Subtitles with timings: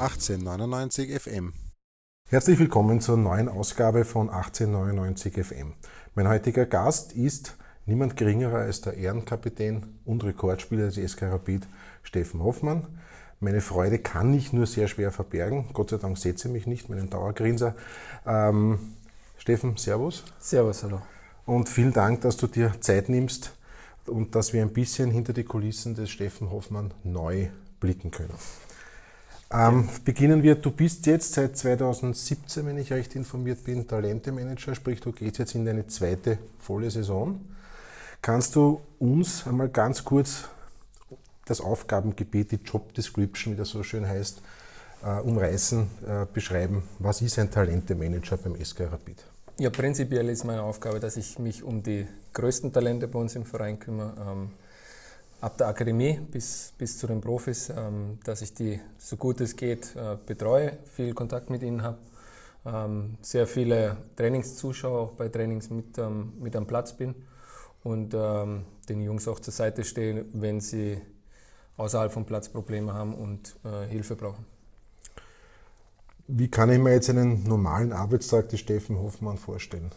[0.00, 1.52] 1899 FM.
[2.30, 5.74] Herzlich willkommen zur neuen Ausgabe von 1899 FM.
[6.14, 11.68] Mein heutiger Gast ist niemand geringerer als der Ehrenkapitän und Rekordspieler des SK Rapid,
[12.02, 12.86] Steffen Hoffmann.
[13.40, 15.68] Meine Freude kann ich nur sehr schwer verbergen.
[15.74, 17.74] Gott sei Dank setze ich mich nicht, meinen Dauergrinser.
[18.26, 18.78] Ähm,
[19.36, 20.24] Steffen, Servus.
[20.38, 21.02] Servus, hallo.
[21.44, 23.52] Und vielen Dank, dass du dir Zeit nimmst
[24.06, 27.48] und dass wir ein bisschen hinter die Kulissen des Steffen Hoffmann neu
[27.80, 28.32] blicken können.
[29.52, 35.00] Ähm, beginnen wir, du bist jetzt seit 2017, wenn ich recht informiert bin, Talentemanager, sprich
[35.00, 37.40] du gehst jetzt in deine zweite volle Saison.
[38.22, 40.44] Kannst du uns einmal ganz kurz
[41.46, 44.40] das Aufgabengebiet, die Job Description, wie das so schön heißt,
[45.04, 46.84] äh, umreißen, äh, beschreiben?
[47.00, 49.24] Was ist ein Talentemanager beim SK Rapid?
[49.58, 53.44] Ja, prinzipiell ist meine Aufgabe, dass ich mich um die größten Talente bei uns im
[53.44, 54.12] Verein kümmere.
[54.30, 54.50] Ähm,
[55.40, 59.56] ab der Akademie bis, bis zu den Profis, ähm, dass ich die so gut es
[59.56, 61.98] geht äh, betreue, viel Kontakt mit ihnen habe,
[62.66, 67.14] ähm, sehr viele Trainingszuschauer auch bei Trainings mit, ähm, mit am Platz bin
[67.82, 71.00] und ähm, den Jungs auch zur Seite stehe, wenn sie
[71.76, 74.44] außerhalb vom Platz Probleme haben und äh, Hilfe brauchen.
[76.26, 79.90] Wie kann ich mir jetzt einen normalen Arbeitstag des Steffen Hoffmann vorstellen?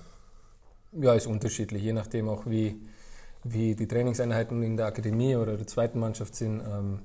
[0.94, 2.82] Ja, ist unterschiedlich, je nachdem auch wie,
[3.44, 7.00] wie die Trainingseinheiten in der Akademie oder der zweiten Mannschaft sind, ähm,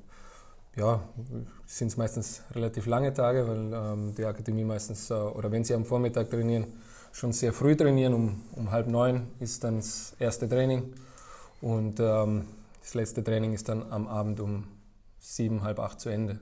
[0.76, 1.02] ja,
[1.66, 5.74] sind es meistens relativ lange Tage, weil ähm, die Akademie meistens, äh, oder wenn sie
[5.74, 6.66] am Vormittag trainieren,
[7.12, 8.14] schon sehr früh trainieren.
[8.14, 10.92] Um, um halb neun ist dann das erste Training
[11.60, 12.44] und ähm,
[12.80, 14.64] das letzte Training ist dann am Abend um
[15.18, 16.38] sieben, halb acht zu Ende.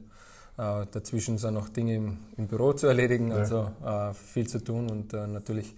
[0.59, 4.91] Äh, dazwischen sind noch Dinge im, im Büro zu erledigen, also äh, viel zu tun
[4.91, 5.75] und äh, natürlich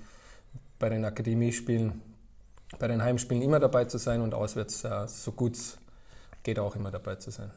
[0.78, 2.00] bei den Akademiespielen
[2.78, 5.78] bei den Heimspielen immer dabei zu sein und auswärts äh, so gut es
[6.42, 7.50] geht auch immer dabei zu sein.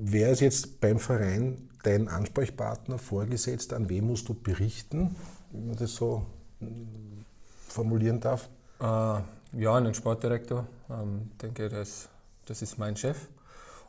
[0.00, 3.72] Wer ist jetzt beim Verein dein Ansprechpartner vorgesetzt?
[3.72, 5.16] An wen musst du berichten,
[5.50, 6.26] wenn man das so
[6.60, 7.24] hm,
[7.68, 8.48] formulieren darf?
[8.80, 10.66] Äh, ja, an den Sportdirektor.
[10.90, 12.08] Ähm, ich denke, das,
[12.44, 13.28] das ist mein Chef.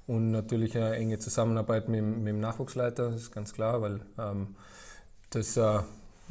[0.06, 4.56] Und natürlich eine enge Zusammenarbeit mit, mit dem Nachwuchsleiter, das ist ganz klar, weil ähm,
[5.32, 5.80] das äh,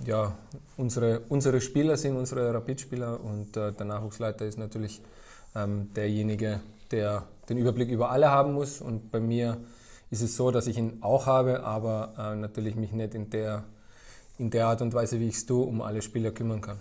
[0.04, 0.36] ja,
[0.76, 5.00] unsere, unsere Spieler sind unsere Rapid-Spieler und äh, der Nachwuchsleiter ist natürlich
[5.54, 8.80] ähm, derjenige, der den Überblick über alle haben muss.
[8.80, 9.58] Und bei mir
[10.10, 13.64] ist es so, dass ich ihn auch habe, aber äh, natürlich mich nicht in der,
[14.38, 16.78] in der Art und Weise, wie ich es tue, um alle Spieler kümmern kann.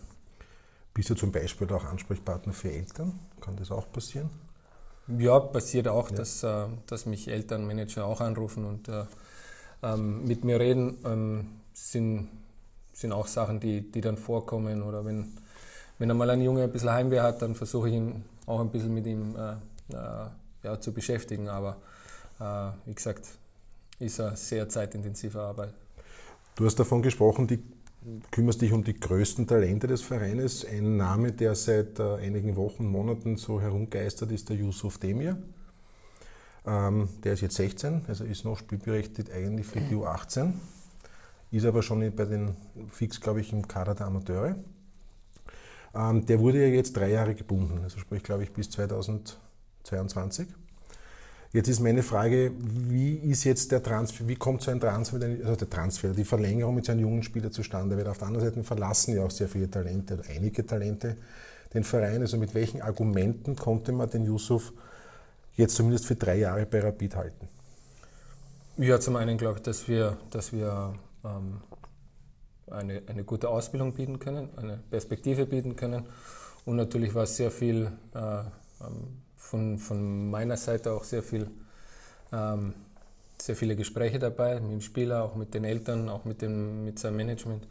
[0.94, 3.20] Bist du zum Beispiel auch Ansprechpartner für Eltern?
[3.42, 4.30] Kann das auch passieren?
[5.18, 6.18] Ja, passiert auch, ja.
[6.18, 9.06] Dass, äh, dass mich Eltern, Manager auch anrufen und äh,
[9.84, 10.98] ähm, mit mir reden.
[11.06, 12.30] Ähm, sind
[12.96, 14.82] sind auch Sachen, die, die dann vorkommen.
[14.82, 15.34] Oder wenn,
[16.00, 18.94] wenn einmal ein Junge ein bisschen Heimweh hat, dann versuche ich ihn auch ein bisschen
[18.94, 19.52] mit ihm äh,
[19.94, 20.28] äh,
[20.64, 21.50] ja, zu beschäftigen.
[21.50, 21.78] Aber
[22.40, 23.28] äh, wie gesagt,
[24.00, 25.74] ist eine sehr zeitintensive Arbeit.
[26.56, 27.58] Du hast davon gesprochen, du
[28.32, 30.66] kümmerst dich um die größten Talente des Vereines.
[30.66, 35.38] Ein Name, der seit äh, einigen Wochen, Monaten so herumgeistert, ist der Yusuf Demir.
[36.66, 40.54] Ähm, der ist jetzt 16, also ist noch spielberechtigt eigentlich für die U18
[41.52, 42.56] ist aber schon bei den
[42.92, 44.56] Fix, glaube ich, im Kader der Amateure.
[45.96, 50.48] Ähm, der wurde ja jetzt drei Jahre gebunden, also sprich, glaube ich, bis 2022.
[51.54, 55.56] Jetzt ist meine Frage, wie ist jetzt der Transfer, wie kommt so ein Transfer, also
[55.56, 57.96] der Transfer, die Verlängerung mit so einem jungen Spieler zustande?
[57.96, 61.16] Weil auf der anderen Seite verlassen ja auch sehr viele Talente, oder einige Talente
[61.74, 62.20] den Verein.
[62.20, 64.74] Also mit welchen Argumenten konnte man den Yusuf
[65.56, 67.48] jetzt zumindest für drei Jahre bei Rapid halten?
[68.76, 70.94] Ja, zum einen glaube ich, dass wir, dass wir
[71.26, 71.62] ähm,
[72.72, 76.06] eine, eine gute Ausbildung bieten können, eine Perspektive bieten können.
[76.66, 81.50] Und natürlich war sehr viel äh, ähm, von, von meiner Seite auch sehr viel
[82.32, 82.74] ähm,
[83.42, 87.00] sehr viele Gespräche dabei mit dem Spieler, auch mit den Eltern, auch mit, dem, mit
[87.00, 87.68] seinem Management.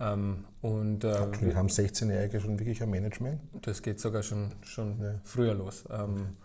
[0.00, 3.40] Ähm, und, äh, wir haben 16-Jährige schon wirklich ein Management?
[3.62, 5.14] Das geht sogar schon, schon ja.
[5.24, 5.84] früher los.
[5.90, 6.36] Ähm,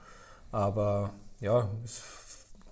[0.51, 2.01] aber ja, es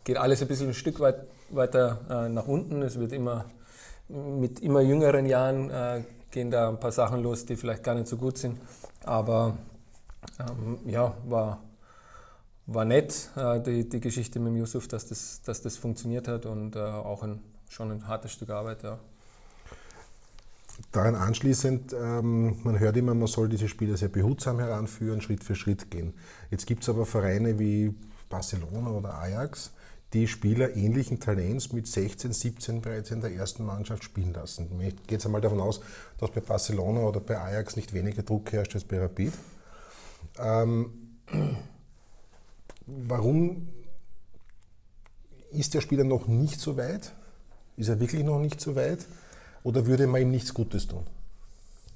[0.04, 2.82] geht alles ein bisschen ein Stück weit weiter äh, nach unten.
[2.82, 3.46] Es wird immer
[4.08, 8.08] mit immer jüngeren Jahren äh, gehen da ein paar Sachen los, die vielleicht gar nicht
[8.08, 8.60] so gut sind.
[9.04, 9.58] Aber
[10.40, 11.62] ähm, ja, war,
[12.66, 16.76] war nett, äh, die, die Geschichte mit Yusuf, dass das, dass das funktioniert hat und
[16.76, 18.84] äh, auch ein, schon ein hartes Stück Arbeit.
[18.84, 19.00] Ja.
[20.92, 25.56] Daran anschließend, ähm, man hört immer, man soll diese Spiele sehr behutsam heranführen, Schritt für
[25.56, 26.14] Schritt gehen.
[26.50, 27.94] Jetzt gibt es aber Vereine wie
[28.30, 29.72] Barcelona oder Ajax,
[30.14, 34.70] die Spieler ähnlichen Talents mit 16, 17 bereits in der ersten Mannschaft spielen lassen.
[34.80, 35.82] Ich gehe jetzt einmal davon aus,
[36.20, 39.34] dass bei Barcelona oder bei Ajax nicht weniger Druck herrscht als bei Rapid.
[40.38, 41.18] Ähm,
[42.86, 43.70] warum
[45.52, 47.14] ist der Spieler noch nicht so weit?
[47.76, 49.06] Ist er wirklich noch nicht so weit?
[49.64, 51.06] Oder würde man ihm nichts Gutes tun?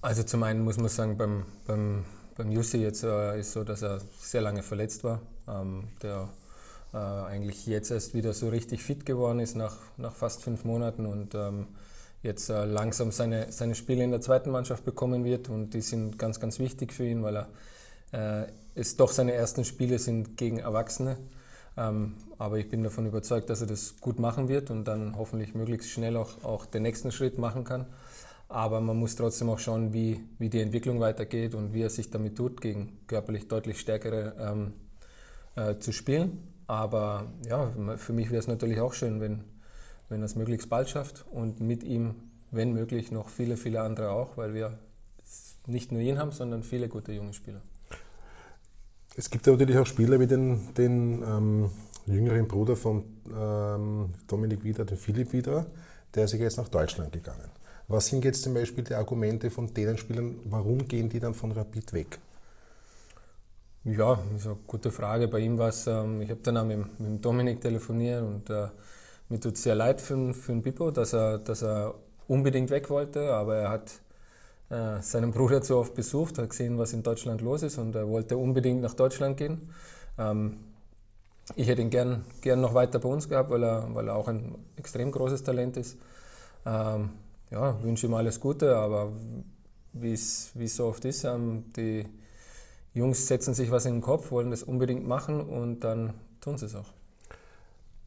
[0.01, 2.05] Also zum einen muss man sagen, beim, beim,
[2.35, 5.21] beim Jussi jetzt äh, ist so, dass er sehr lange verletzt war.
[5.47, 6.29] Ähm, der
[6.97, 11.05] äh, eigentlich jetzt erst wieder so richtig fit geworden ist nach, nach fast fünf Monaten
[11.05, 11.67] und ähm,
[12.23, 16.17] jetzt äh, langsam seine, seine Spiele in der zweiten Mannschaft bekommen wird und die sind
[16.17, 17.37] ganz, ganz wichtig für ihn, weil
[18.11, 21.17] er äh, es doch seine ersten Spiele sind gegen Erwachsene.
[21.77, 25.53] Ähm, aber ich bin davon überzeugt, dass er das gut machen wird und dann hoffentlich
[25.53, 27.85] möglichst schnell auch, auch den nächsten Schritt machen kann.
[28.49, 32.09] Aber man muss trotzdem auch schauen, wie, wie die Entwicklung weitergeht und wie er sich
[32.09, 34.73] damit tut, gegen körperlich deutlich stärkere ähm,
[35.55, 36.56] äh, zu spielen.
[36.67, 39.43] Aber ja, für mich wäre es natürlich auch schön, wenn,
[40.09, 42.15] wenn er es möglichst bald schafft und mit ihm,
[42.51, 44.77] wenn möglich, noch viele, viele andere auch, weil wir
[45.65, 47.61] nicht nur ihn haben, sondern viele gute junge Spieler.
[49.15, 51.69] Es gibt natürlich auch Spieler wie den, den ähm,
[52.05, 53.03] jüngeren Bruder von
[53.33, 55.65] ähm, Dominik Wieder, den Philipp Wieder,
[56.13, 57.49] der ist jetzt nach Deutschland gegangen.
[57.87, 61.51] Was sind jetzt zum Beispiel die Argumente von den Spielern, warum gehen die dann von
[61.51, 62.19] Rapid weg?
[63.83, 65.27] Ja, ist eine gute Frage.
[65.27, 68.67] Bei ihm war es, ähm, ich habe dann auch mit, mit Dominik telefoniert und äh,
[69.29, 71.95] mir tut es sehr leid für, für den Pippo, dass er, dass er
[72.27, 74.01] unbedingt weg wollte, aber er hat
[74.69, 78.07] äh, seinen Bruder zu oft besucht, hat gesehen, was in Deutschland los ist und er
[78.09, 79.69] wollte unbedingt nach Deutschland gehen.
[80.19, 80.57] Ähm,
[81.55, 84.27] ich hätte ihn gern, gern noch weiter bei uns gehabt, weil er, weil er auch
[84.27, 85.97] ein extrem großes Talent ist.
[86.65, 87.11] Ähm,
[87.51, 89.11] ja, wünsche ihm alles Gute, aber
[89.93, 92.05] wie es so oft ist, ähm, die
[92.97, 96.65] Jungs setzen sich was in den Kopf, wollen das unbedingt machen und dann tun sie
[96.65, 96.93] es auch.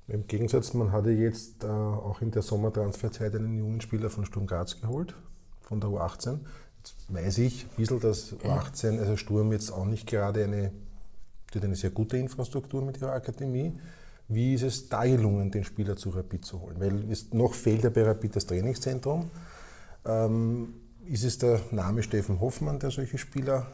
[0.08, 4.46] Im Gegensatz, man hatte jetzt äh, auch in der Sommertransferzeit einen jungen Spieler von Sturm
[4.46, 5.14] Graz geholt,
[5.60, 6.40] von der U18.
[6.78, 10.72] Jetzt weiß ich ein bisschen, dass U18, also Sturm jetzt auch nicht gerade eine,
[11.54, 13.78] die eine sehr gute Infrastruktur mit ihrer Akademie.
[14.26, 16.80] Wie ist es da gelungen, den Spieler zu Rapid zu holen?
[16.80, 19.30] Weil es, noch fehlt ja bei Rapid das Trainingszentrum.
[20.04, 20.74] Ähm,
[21.06, 23.66] ist es der Name Steffen Hoffmann, der solche Spieler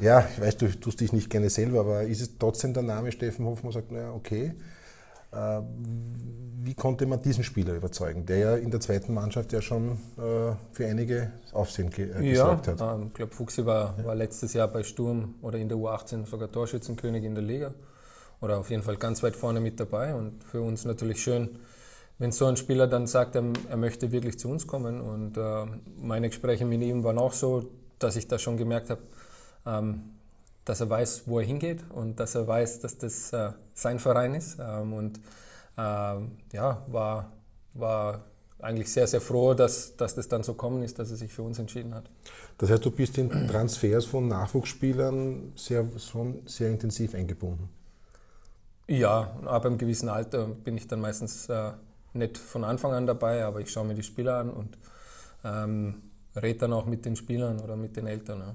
[0.00, 3.12] ja, ich weiß, du tust dich nicht gerne selber, aber ist es trotzdem der Name
[3.12, 4.54] Steffen Hoffmann, sagt, naja, okay.
[5.32, 5.60] Äh,
[6.62, 10.52] wie konnte man diesen Spieler überzeugen, der ja in der zweiten Mannschaft ja schon äh,
[10.72, 12.80] für einige Aufsehen ge äh, gesorgt hat?
[12.80, 16.26] Ja, ähm, ich glaube, Fuchsi war, war letztes Jahr bei Sturm oder in der U18
[16.26, 17.74] sogar Torschützenkönig in der Liga
[18.40, 21.60] oder auf jeden Fall ganz weit vorne mit dabei und für uns natürlich schön,
[22.18, 25.38] wenn so ein Spieler dann sagt, er, er möchte wirklich zu uns kommen und
[25.96, 29.00] meine Gespräche mit ihm waren auch so, dass ich da schon gemerkt habe,
[29.64, 34.34] dass er weiß, wo er hingeht und dass er weiß, dass das äh, sein Verein
[34.34, 34.58] ist.
[34.60, 35.20] Ähm, und
[35.76, 37.32] ähm, ja, war,
[37.74, 38.24] war
[38.60, 41.42] eigentlich sehr, sehr froh, dass, dass das dann so kommen ist, dass er sich für
[41.42, 42.04] uns entschieden hat.
[42.58, 47.68] Das heißt, du bist in Transfers von Nachwuchsspielern sehr, schon sehr intensiv eingebunden?
[48.86, 51.72] Ja, ab einem gewissen Alter bin ich dann meistens äh,
[52.12, 54.78] nicht von Anfang an dabei, aber ich schaue mir die Spieler an und
[55.44, 56.02] ähm,
[56.36, 58.40] rede dann auch mit den Spielern oder mit den Eltern.
[58.40, 58.54] Ja.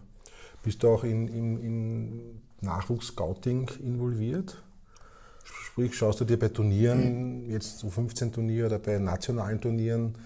[0.66, 4.64] Bist du auch in, in, in Nachwuchs-Scouting involviert?
[5.44, 10.18] Sprich, schaust du dir bei Turnieren, jetzt so 15 Turnier oder bei nationalen Turnieren,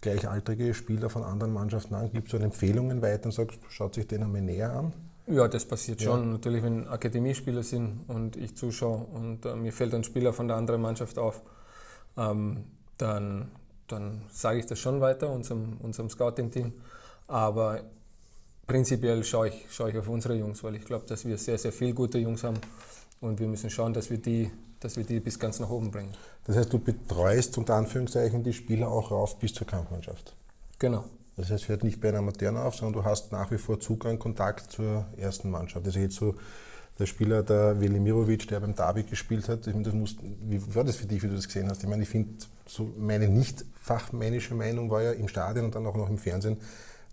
[0.00, 2.10] gleichaltrige Spieler von anderen Mannschaften an?
[2.12, 4.92] Gibst du Empfehlungen weiter und sagst, schaut sich den einmal näher an?
[5.28, 6.10] Ja, das passiert ja.
[6.10, 6.32] schon.
[6.32, 10.56] Natürlich, wenn Akademiespieler sind und ich zuschaue und äh, mir fällt ein Spieler von der
[10.56, 11.42] anderen Mannschaft auf,
[12.16, 12.64] ähm,
[12.98, 13.52] dann,
[13.86, 16.72] dann sage ich das schon weiter unserem, unserem Scouting-Team.
[17.28, 17.82] Aber
[18.66, 21.72] prinzipiell schaue ich, schaue ich auf unsere Jungs, weil ich glaube, dass wir sehr, sehr
[21.72, 22.58] viele gute Jungs haben
[23.20, 26.12] und wir müssen schauen, dass wir die, dass wir die bis ganz nach oben bringen.
[26.44, 30.34] Das heißt, du betreust unter Anführungszeichen die Spieler auch rauf bis zur Kampfmannschaft?
[30.78, 31.04] Genau.
[31.36, 34.18] Das heißt, hört nicht bei den Amateuren auf, sondern du hast nach wie vor Zugang,
[34.18, 35.84] Kontakt zur ersten Mannschaft.
[35.84, 36.34] Also jetzt so
[36.98, 40.82] der Spieler, der Velimirovic, der beim Derby gespielt hat, ich meine, das muss, wie war
[40.82, 41.82] das für dich, wie du das gesehen hast?
[41.82, 42.30] Ich meine, ich finde,
[42.66, 46.56] so meine nicht fachmännische Meinung war ja im Stadion und dann auch noch im Fernsehen,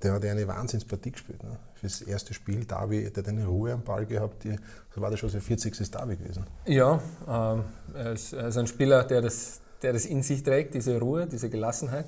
[0.04, 1.44] der hat eine Wahnsinnspartie gespielt.
[1.44, 1.58] Ne?
[1.76, 4.56] Für das erste Spiel, Davi, der hat eine Ruhe am Ball gehabt, die,
[4.90, 5.92] das war das schon sein 40.
[5.92, 6.46] Davi gewesen.
[6.66, 10.74] Ja, ähm, er, ist, er, ist, ein Spieler, der das, der das in sich trägt,
[10.74, 12.08] diese Ruhe, diese Gelassenheit.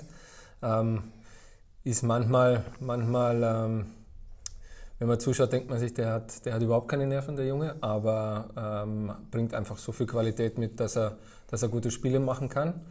[0.62, 1.04] Ähm,
[1.84, 3.86] ist manchmal, manchmal ähm,
[5.00, 7.76] wenn man zuschaut, denkt man sich, der hat, der hat überhaupt keine Nerven, der Junge,
[7.82, 12.48] aber ähm, bringt einfach so viel Qualität mit, dass er, dass er gute Spiele machen
[12.48, 12.82] kann.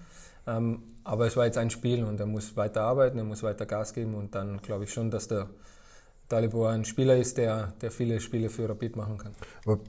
[0.46, 3.66] Ähm, aber es war jetzt ein Spiel und er muss weiter arbeiten, er muss weiter
[3.66, 5.48] Gas geben und dann glaube ich schon, dass der
[6.28, 9.34] Dalibor ein Spieler ist, der, der viele Spiele für Rapid machen kann.
[9.64, 9.80] Aber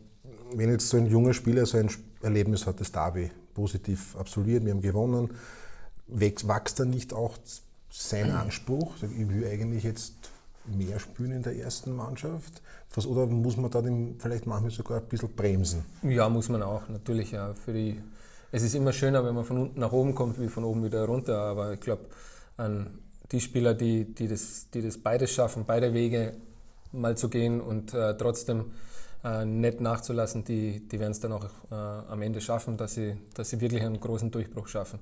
[0.54, 1.90] wenn jetzt so ein junger Spieler so ein
[2.22, 5.30] Erlebnis hat, das Derby positiv absolviert, wir haben gewonnen,
[6.08, 7.38] wächst dann nicht auch
[7.90, 8.96] sein Anspruch?
[9.02, 10.14] Ich will eigentlich jetzt
[10.66, 12.62] mehr spielen in der ersten Mannschaft?
[12.98, 13.82] Oder muss man da
[14.20, 15.84] vielleicht manchmal sogar ein bisschen bremsen?
[16.04, 17.32] Ja, muss man auch, natürlich.
[17.32, 17.54] Ja.
[17.54, 18.02] Für die
[18.56, 21.04] es ist immer schöner, wenn man von unten nach oben kommt, wie von oben wieder
[21.04, 21.40] runter.
[21.40, 22.06] Aber ich glaube,
[22.56, 26.38] an die Spieler, die, die, das, die das beides schaffen, beide Wege
[26.94, 28.72] mal zu gehen und äh, trotzdem
[29.26, 33.18] äh, nicht nachzulassen, die, die werden es dann auch äh, am Ende schaffen, dass sie,
[33.34, 35.00] dass sie wirklich einen großen Durchbruch schaffen.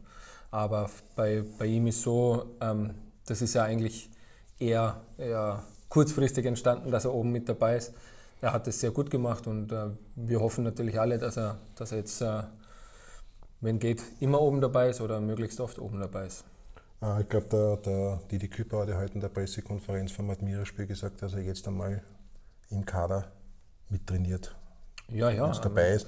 [0.49, 2.95] Aber bei, bei ihm ist so, ähm,
[3.27, 4.09] das ist ja eigentlich
[4.57, 7.93] eher, eher kurzfristig entstanden, dass er oben mit dabei ist.
[8.41, 11.91] Er hat es sehr gut gemacht und äh, wir hoffen natürlich alle, dass er, dass
[11.91, 12.41] er jetzt, äh,
[13.63, 16.43] wenn geht, immer oben dabei ist oder möglichst oft oben dabei ist.
[17.01, 20.85] Äh, ich glaube, der, der Didi Küpper hat ja heute in der Pressekonferenz vom Admira-Spiel
[20.85, 22.03] gesagt, dass er jetzt einmal
[22.69, 23.31] im Kader
[23.89, 24.55] mittrainiert.
[25.09, 25.49] Ja, ja.
[25.51, 26.07] dabei ist.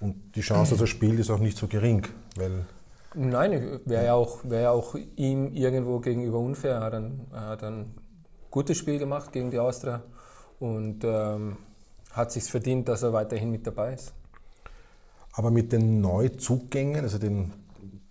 [0.00, 2.66] Und die Chance, dass er spielt, ist auch nicht so gering, weil
[3.14, 6.74] Nein, wäre ja, auch, wär ja auch ihm irgendwo gegenüber unfair.
[6.74, 7.94] Er hat ein, er hat ein
[8.50, 10.02] gutes Spiel gemacht gegen die Austria
[10.58, 11.56] und ähm,
[12.12, 14.12] hat sich verdient, dass er weiterhin mit dabei ist.
[15.38, 17.52] Aber mit den Neuzugängen, also den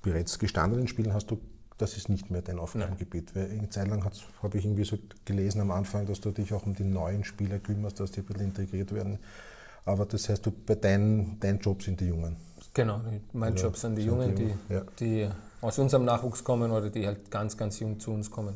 [0.03, 1.39] bereits gestandenen Spielen, hast du,
[1.79, 3.35] das ist nicht mehr dein Aufgabengebiet.
[3.35, 6.67] Weil eine Zeit lang habe ich irgendwie so gelesen am Anfang, dass du dich auch
[6.67, 9.17] um die neuen Spieler kümmerst, dass die ein bisschen integriert werden.
[9.85, 12.35] Aber das heißt, du, bei dein, dein Job sind die Jungen.
[12.75, 13.01] Genau,
[13.33, 14.83] mein oder Job sind die sind Jungen, die, ja.
[14.99, 15.27] die
[15.61, 18.55] aus unserem Nachwuchs kommen oder die halt ganz, ganz jung zu uns kommen.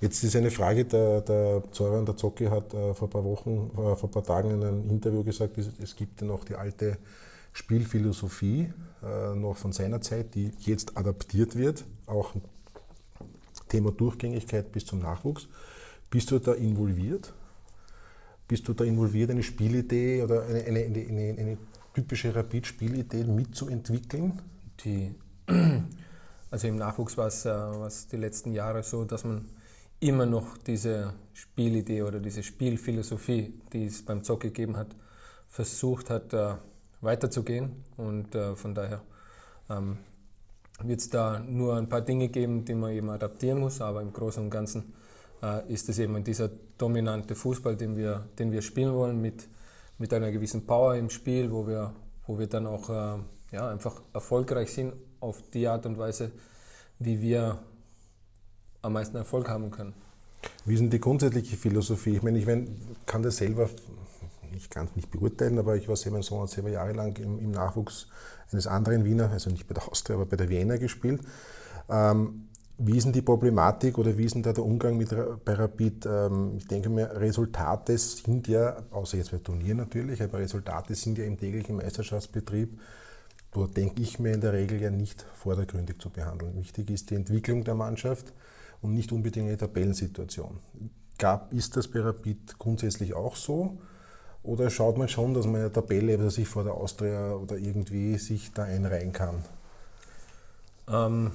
[0.00, 3.70] Jetzt ist eine Frage, der, der Zoran der Zocki hat äh, vor ein paar Wochen,
[3.74, 6.56] äh, vor ein paar Tagen in einem Interview gesagt, es, es gibt ja noch die
[6.56, 6.98] alte
[7.52, 12.34] Spielphilosophie, äh, noch von seiner Zeit, die jetzt adaptiert wird, auch
[13.68, 15.48] Thema Durchgängigkeit bis zum Nachwuchs.
[16.10, 17.32] Bist du da involviert?
[18.48, 21.58] Bist du da involviert, eine Spielidee oder eine, eine, eine, eine
[21.94, 24.40] typische Rapid-Spielideen mitzuentwickeln?
[24.84, 25.14] Die,
[26.50, 29.46] also im Nachwuchs war es, äh, die letzten Jahre so, dass man
[30.00, 34.88] immer noch diese Spielidee oder diese Spielphilosophie, die es beim Zock gegeben hat,
[35.48, 36.54] versucht hat äh,
[37.02, 37.84] weiterzugehen.
[37.98, 39.02] Und äh, von daher
[39.68, 39.98] ähm,
[40.82, 44.12] wird es da nur ein paar Dinge geben, die man eben adaptieren muss, aber im
[44.12, 44.94] Großen und Ganzen
[45.42, 49.46] äh, ist es eben dieser dominante Fußball, den wir, den wir spielen wollen mit
[50.02, 51.94] mit einer gewissen Power im Spiel, wo wir,
[52.26, 53.18] wo wir dann auch äh,
[53.52, 56.32] ja, einfach erfolgreich sind auf die Art und Weise,
[56.98, 57.60] wie wir
[58.82, 59.94] am meisten Erfolg haben können.
[60.64, 62.16] Wie ist denn die grundsätzliche Philosophie?
[62.16, 63.70] Ich meine, ich mein, kann das selber,
[64.54, 68.08] ich kann es nicht beurteilen, aber ich war selber, Sohn selber jahrelang im, im, Nachwuchs
[68.50, 71.20] eines anderen Wiener, also nicht bei der Austria, aber bei der Wiener gespielt.
[71.88, 75.54] Ähm, wie ist denn die Problematik oder wie ist denn da der Umgang mit, bei
[75.54, 76.06] Rapid?
[76.06, 81.18] Ähm, ich denke mir, Resultate sind ja, außer jetzt bei Turnier natürlich, aber Resultate sind
[81.18, 82.80] ja im täglichen Meisterschaftsbetrieb,
[83.52, 86.56] dort denke ich mir in der Regel ja nicht vordergründig zu behandeln.
[86.56, 88.32] Wichtig ist die Entwicklung der Mannschaft
[88.80, 90.58] und nicht unbedingt eine Tabellensituation.
[91.18, 93.78] Gab, ist das bei Rapid grundsätzlich auch so?
[94.44, 97.56] Oder schaut man schon, dass man in der Tabelle, was sich vor der Austria oder
[97.56, 99.44] irgendwie sich da einreihen kann?
[100.88, 101.30] Ähm,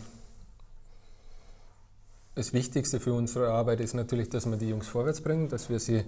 [2.36, 5.80] das Wichtigste für unsere Arbeit ist natürlich, dass wir die Jungs vorwärts bringen, dass wir
[5.80, 6.04] sie,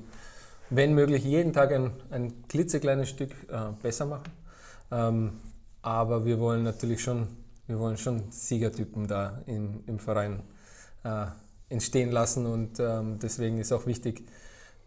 [0.69, 4.31] wenn möglich, jeden Tag ein, ein klitzekleines Stück äh, besser machen.
[4.91, 5.39] Ähm,
[5.81, 7.27] aber wir wollen natürlich schon,
[7.67, 10.43] wir wollen schon Siegertypen da im, im Verein
[11.03, 11.27] äh,
[11.69, 14.23] entstehen lassen und ähm, deswegen ist auch wichtig,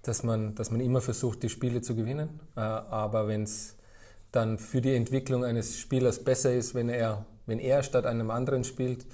[0.03, 2.41] dass man, dass man immer versucht, die Spiele zu gewinnen.
[2.57, 3.77] Äh, aber wenn es
[4.33, 8.65] dann für die Entwicklung eines Spielers besser ist, wenn er, wenn er statt einem anderen
[8.65, 9.07] spielt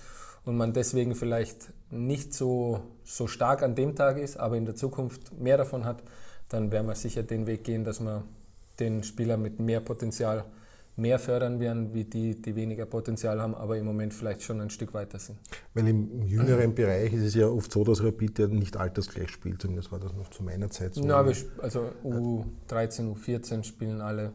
[0.45, 4.77] und man deswegen vielleicht nicht so, so stark an dem Tag ist, aber in der
[4.77, 6.03] Zukunft mehr davon hat,
[6.49, 8.25] dann werden wir sicher den Weg gehen, dass wir
[8.81, 10.45] den Spieler mit mehr Potenzial
[10.99, 14.71] mehr fördern werden, wie die, die weniger Potenzial haben, aber im Moment vielleicht schon ein
[14.71, 15.39] Stück weiter sind.
[15.75, 19.63] Weil im jüngeren Bereich ist es ja oft so, dass Rapid ja nicht altersgleich spielt,
[19.63, 21.05] zumindest war das noch zu meiner Zeit so.
[21.05, 24.33] Na, also U13, U14 spielen alle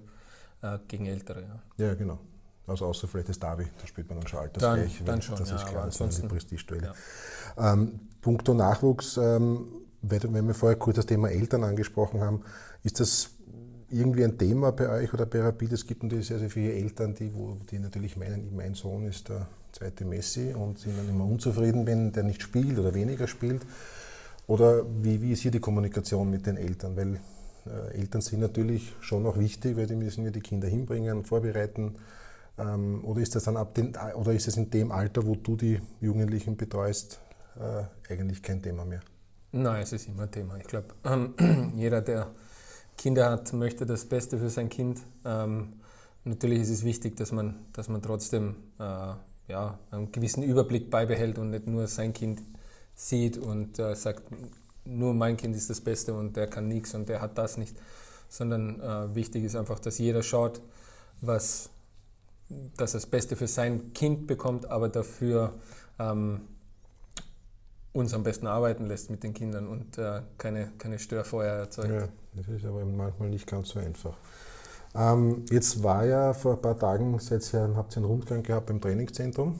[0.62, 1.44] äh, gegen Ältere.
[1.78, 2.20] Ja, ja genau.
[2.66, 4.98] Also außer vielleicht das Derby, da spielt man dann schon altersgleich.
[5.00, 6.94] Dann, dann schon, das ja, ist klar, das ist eine Prestigestelle.
[7.58, 7.74] Ja.
[7.74, 9.68] Ähm, punkto Nachwuchs, ähm,
[10.02, 12.44] wenn wir vorher kurz das Thema Eltern angesprochen haben,
[12.84, 13.32] ist das
[13.94, 15.74] irgendwie ein Thema bei euch oder bei Rapid?
[15.74, 19.30] Es gibt natürlich sehr, sehr viele Eltern, die, wo, die natürlich meinen, mein Sohn ist
[19.30, 23.62] der zweite Messi und sind dann immer unzufrieden, wenn der nicht spielt oder weniger spielt.
[24.48, 26.98] Oder wie, wie ist hier die Kommunikation mit den Eltern?
[26.98, 27.20] Weil
[27.66, 31.96] äh, Eltern sind natürlich schon auch wichtig, weil die müssen ja die Kinder hinbringen, vorbereiten.
[32.58, 35.56] Ähm, oder ist das dann ab den, oder ist es in dem Alter, wo du
[35.56, 37.20] die Jugendlichen betreust,
[37.58, 39.02] äh, eigentlich kein Thema mehr?
[39.52, 40.58] Nein, es ist immer ein Thema.
[40.58, 41.34] Ich glaube, ähm,
[41.76, 42.32] jeder, der
[42.98, 45.00] Kinder hat, möchte das Beste für sein Kind.
[45.26, 45.74] Ähm,
[46.24, 49.14] natürlich ist es wichtig, dass man, dass man trotzdem äh,
[49.48, 52.42] ja, einen gewissen Überblick beibehält und nicht nur sein Kind
[52.96, 54.24] sieht und äh, sagt,
[54.86, 57.76] nur mein Kind ist das Beste und der kann nichts und der hat das nicht,
[58.30, 60.62] sondern äh, wichtig ist einfach, dass jeder schaut,
[61.22, 61.70] was
[62.78, 65.54] dass er das Beste für sein Kind bekommt, aber dafür
[66.00, 66.42] ähm,
[67.94, 71.90] uns am besten arbeiten lässt mit den Kindern und äh, keine, keine Störfeuer erzeugt.
[71.90, 74.18] Ja, das ist aber manchmal nicht ganz so einfach.
[74.96, 78.68] Ähm, jetzt war ja vor ein paar Tagen, seid ihr, habt ihr einen Rundgang gehabt
[78.68, 79.60] beim Trainingszentrum.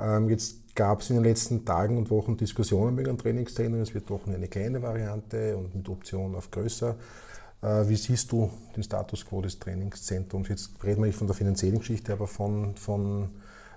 [0.00, 3.80] Ähm, jetzt gab es in den letzten Tagen und Wochen Diskussionen wegen dem Trainingszentrum.
[3.80, 6.96] Es wird doch nur eine kleine Variante und mit Option auf größer.
[7.62, 10.48] Äh, wie siehst du den Status quo des Trainingszentrums?
[10.48, 13.30] Jetzt reden wir nicht von der finanziellen Geschichte, aber von, von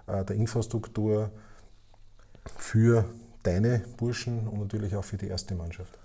[0.07, 1.31] äh, der Infrastruktur
[2.57, 3.05] für
[3.43, 5.97] deine Burschen und natürlich auch für die erste Mannschaft.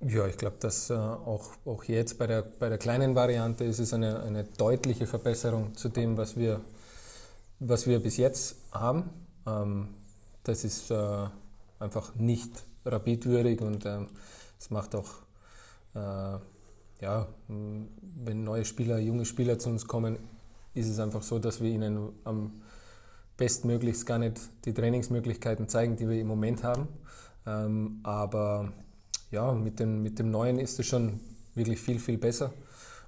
[0.00, 3.78] Ja, ich glaube, dass äh, auch, auch jetzt bei der, bei der kleinen Variante ist
[3.78, 6.60] es eine, eine deutliche Verbesserung zu dem, was wir,
[7.60, 9.10] was wir bis jetzt haben.
[9.46, 9.88] Ähm,
[10.46, 11.26] das ist äh,
[11.78, 14.06] einfach nicht rapidwürdig und ähm,
[14.58, 15.10] es macht auch,
[15.94, 16.38] äh,
[17.00, 20.18] ja, wenn neue Spieler, junge Spieler zu uns kommen,
[20.72, 22.52] ist es einfach so, dass wir ihnen am
[23.36, 26.88] bestmöglichst gar nicht die Trainingsmöglichkeiten zeigen, die wir im Moment haben.
[27.46, 28.72] Ähm, aber
[29.30, 31.20] ja, mit, den, mit dem Neuen ist es schon
[31.54, 32.52] wirklich viel, viel besser.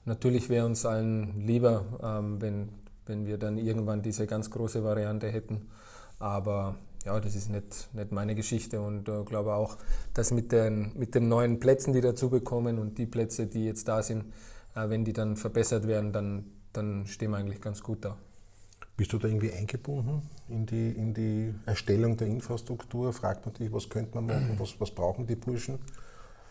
[0.05, 2.69] Natürlich wäre uns allen lieber, ähm, wenn,
[3.07, 5.69] wenn wir dann irgendwann diese ganz große Variante hätten.
[6.19, 9.79] Aber ja, das ist nicht, nicht meine Geschichte und äh, glaube auch,
[10.15, 13.89] dass mit den, mit den neuen Plätzen, die dazu bekommen und die Plätze, die jetzt
[13.89, 14.33] da sind,
[14.75, 18.17] äh, wenn die dann verbessert werden, dann, dann stehen wir eigentlich ganz gut da.
[18.97, 23.13] Bist du da irgendwie eingebunden in die, in die Erstellung der Infrastruktur?
[23.13, 25.79] Fragt man dich, was könnte man machen, was, was brauchen die Burschen?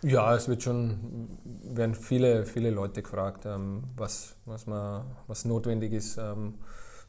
[0.02, 1.28] Ja, es wird schon,
[1.64, 6.54] werden viele, viele Leute gefragt, ähm, was, was, man, was notwendig ist, ähm,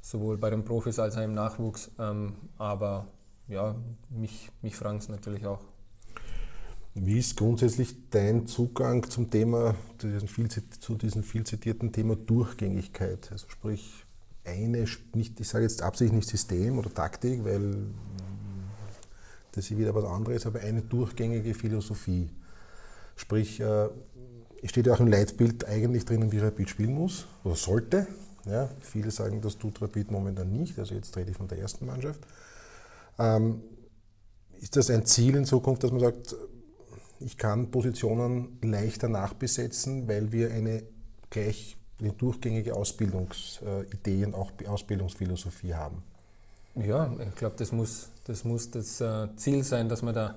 [0.00, 1.90] sowohl bei den Profis als auch im Nachwuchs.
[1.98, 3.06] Ähm, aber
[3.48, 3.74] ja,
[4.10, 5.60] mich, mich fragen es natürlich auch.
[6.94, 13.30] Wie ist grundsätzlich dein Zugang zum Thema, zu diesem viel zitierten Thema Durchgängigkeit?
[13.30, 14.04] Also sprich,
[14.44, 14.84] eine,
[15.14, 17.86] nicht, ich sage jetzt absichtlich nicht System oder Taktik, weil
[19.52, 22.30] das ist wieder was anderes, aber eine durchgängige Philosophie.
[23.16, 23.88] Sprich, äh,
[24.62, 28.06] es steht ja auch im Leitbild eigentlich drinnen, wie Rapid spielen muss oder sollte.
[28.44, 31.86] Ja, viele sagen, das tut Rapid momentan nicht, also jetzt rede ich von der ersten
[31.86, 32.20] Mannschaft.
[33.18, 33.62] Ähm,
[34.60, 36.36] ist das ein Ziel in Zukunft, dass man sagt,
[37.20, 40.82] ich kann Positionen leichter nachbesetzen, weil wir eine
[41.30, 46.02] gleich eine durchgängige Ausbildungsidee und auch Ausbildungsphilosophie haben.
[46.76, 50.36] Ja, ich glaube, das muss, das muss das äh, Ziel sein, dass man da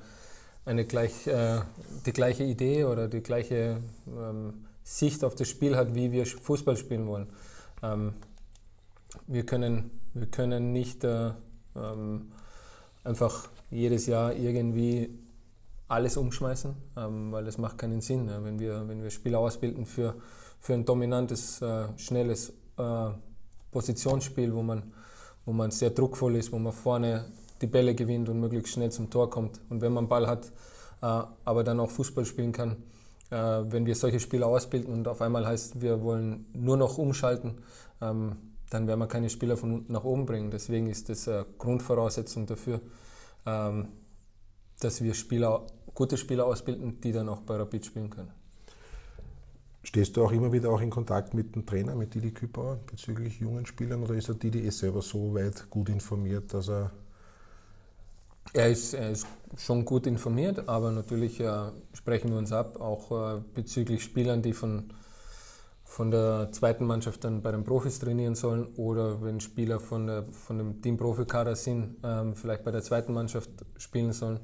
[0.65, 1.61] eine gleich, äh,
[2.05, 6.77] die gleiche Idee oder die gleiche ähm, Sicht auf das Spiel hat, wie wir Fußball
[6.77, 7.27] spielen wollen.
[7.83, 8.13] Ähm,
[9.27, 11.31] wir, können, wir können nicht äh,
[11.75, 12.31] ähm,
[13.03, 15.17] einfach jedes Jahr irgendwie
[15.87, 18.27] alles umschmeißen, ähm, weil das macht keinen Sinn.
[18.27, 18.43] Ja.
[18.43, 20.15] Wenn, wir, wenn wir Spieler ausbilden für
[20.61, 23.09] für ein dominantes, äh, schnelles äh,
[23.71, 24.93] Positionsspiel, wo man,
[25.43, 27.25] wo man sehr druckvoll ist, wo man vorne
[27.61, 29.59] die Bälle gewinnt und möglichst schnell zum Tor kommt.
[29.69, 30.45] Und wenn man Ball hat,
[31.01, 32.77] äh, aber dann auch Fußball spielen kann,
[33.31, 37.57] äh, wenn wir solche Spieler ausbilden und auf einmal heißt, wir wollen nur noch umschalten,
[37.99, 38.37] ähm,
[38.71, 40.49] dann werden wir keine Spieler von unten nach oben bringen.
[40.49, 42.79] Deswegen ist das eine Grundvoraussetzung dafür,
[43.45, 43.89] ähm,
[44.79, 48.31] dass wir Spieler, gute Spieler ausbilden, die dann auch bei Rapid spielen können.
[49.83, 53.39] Stehst du auch immer wieder auch in Kontakt mit dem Trainer, mit Didi Kübauer, bezüglich
[53.39, 56.91] jungen Spielern oder ist er Didi eh selber so weit gut informiert, dass er.
[58.53, 63.35] Er ist, er ist schon gut informiert, aber natürlich äh, sprechen wir uns ab, auch
[63.37, 64.91] äh, bezüglich Spielern, die von,
[65.91, 70.23] von der zweiten Mannschaft dann bei den Profis trainieren sollen oder wenn Spieler von, der,
[70.31, 74.37] von dem Team-Profi-Kader sind, äh, vielleicht bei der zweiten Mannschaft spielen sollen.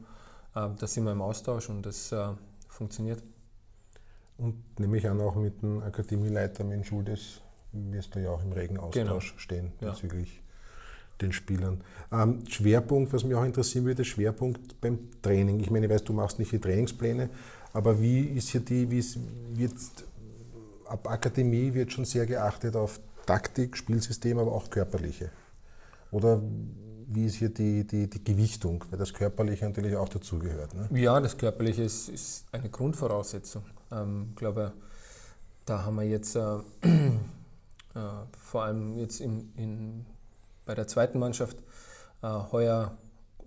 [0.54, 2.28] Äh, da sind wir im Austausch und das äh,
[2.68, 3.24] funktioniert.
[4.38, 7.40] Und nämlich an auch mit dem Akademieleiter, mit Schuldes,
[7.72, 9.40] wirst du ja auch im regen Austausch genau.
[9.40, 10.42] stehen bezüglich ja.
[11.22, 11.82] den Spielern.
[12.12, 15.62] Ähm, Schwerpunkt, was mich auch interessieren würde, Schwerpunkt beim Training.
[15.62, 17.30] Ich meine, ich weiß, du machst nicht die Trainingspläne,
[17.72, 19.02] aber wie ist hier die, wie
[19.58, 19.76] wird
[20.90, 25.32] ab Akademie wird schon sehr geachtet auf Taktik, Spielsystem, aber auch körperliche.
[26.12, 26.42] Oder
[27.08, 30.74] wie ist hier die, die, die Gewichtung, weil das Körperliche natürlich auch dazugehört?
[30.74, 30.88] Ne?
[31.00, 33.64] Ja, das Körperliche ist, ist eine Grundvoraussetzung.
[33.92, 34.74] Ähm, glaube,
[35.66, 36.40] da haben wir jetzt äh,
[36.82, 37.10] äh,
[38.38, 40.06] vor allem jetzt in, in,
[40.66, 41.58] bei der zweiten Mannschaft
[42.22, 42.98] äh, heuer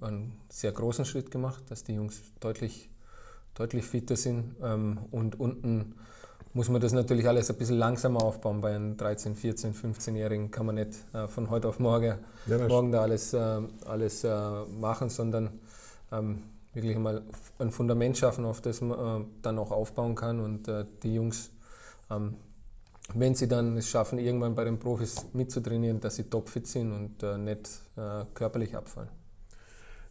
[0.01, 2.91] einen sehr großen Schritt gemacht, dass die Jungs deutlich,
[3.55, 5.95] deutlich fitter sind ähm, und unten
[6.53, 8.61] muss man das natürlich alles ein bisschen langsamer aufbauen.
[8.61, 12.91] Bei einem 13-, 14-, 15-Jährigen kann man nicht äh, von heute auf morgen, ja, morgen
[12.91, 15.51] da alles, äh, alles äh, machen, sondern
[16.11, 16.43] ähm,
[16.75, 17.23] wirklich mal
[17.59, 20.41] ein Fundament schaffen, auf das man äh, dann auch aufbauen kann.
[20.41, 21.51] Und äh, die Jungs,
[22.11, 22.35] ähm,
[23.15, 27.23] wenn sie dann es schaffen, irgendwann bei den Profis mitzutrainieren, dass sie topfit sind und
[27.23, 27.81] äh, nicht
[28.35, 29.11] körperlich abfallen.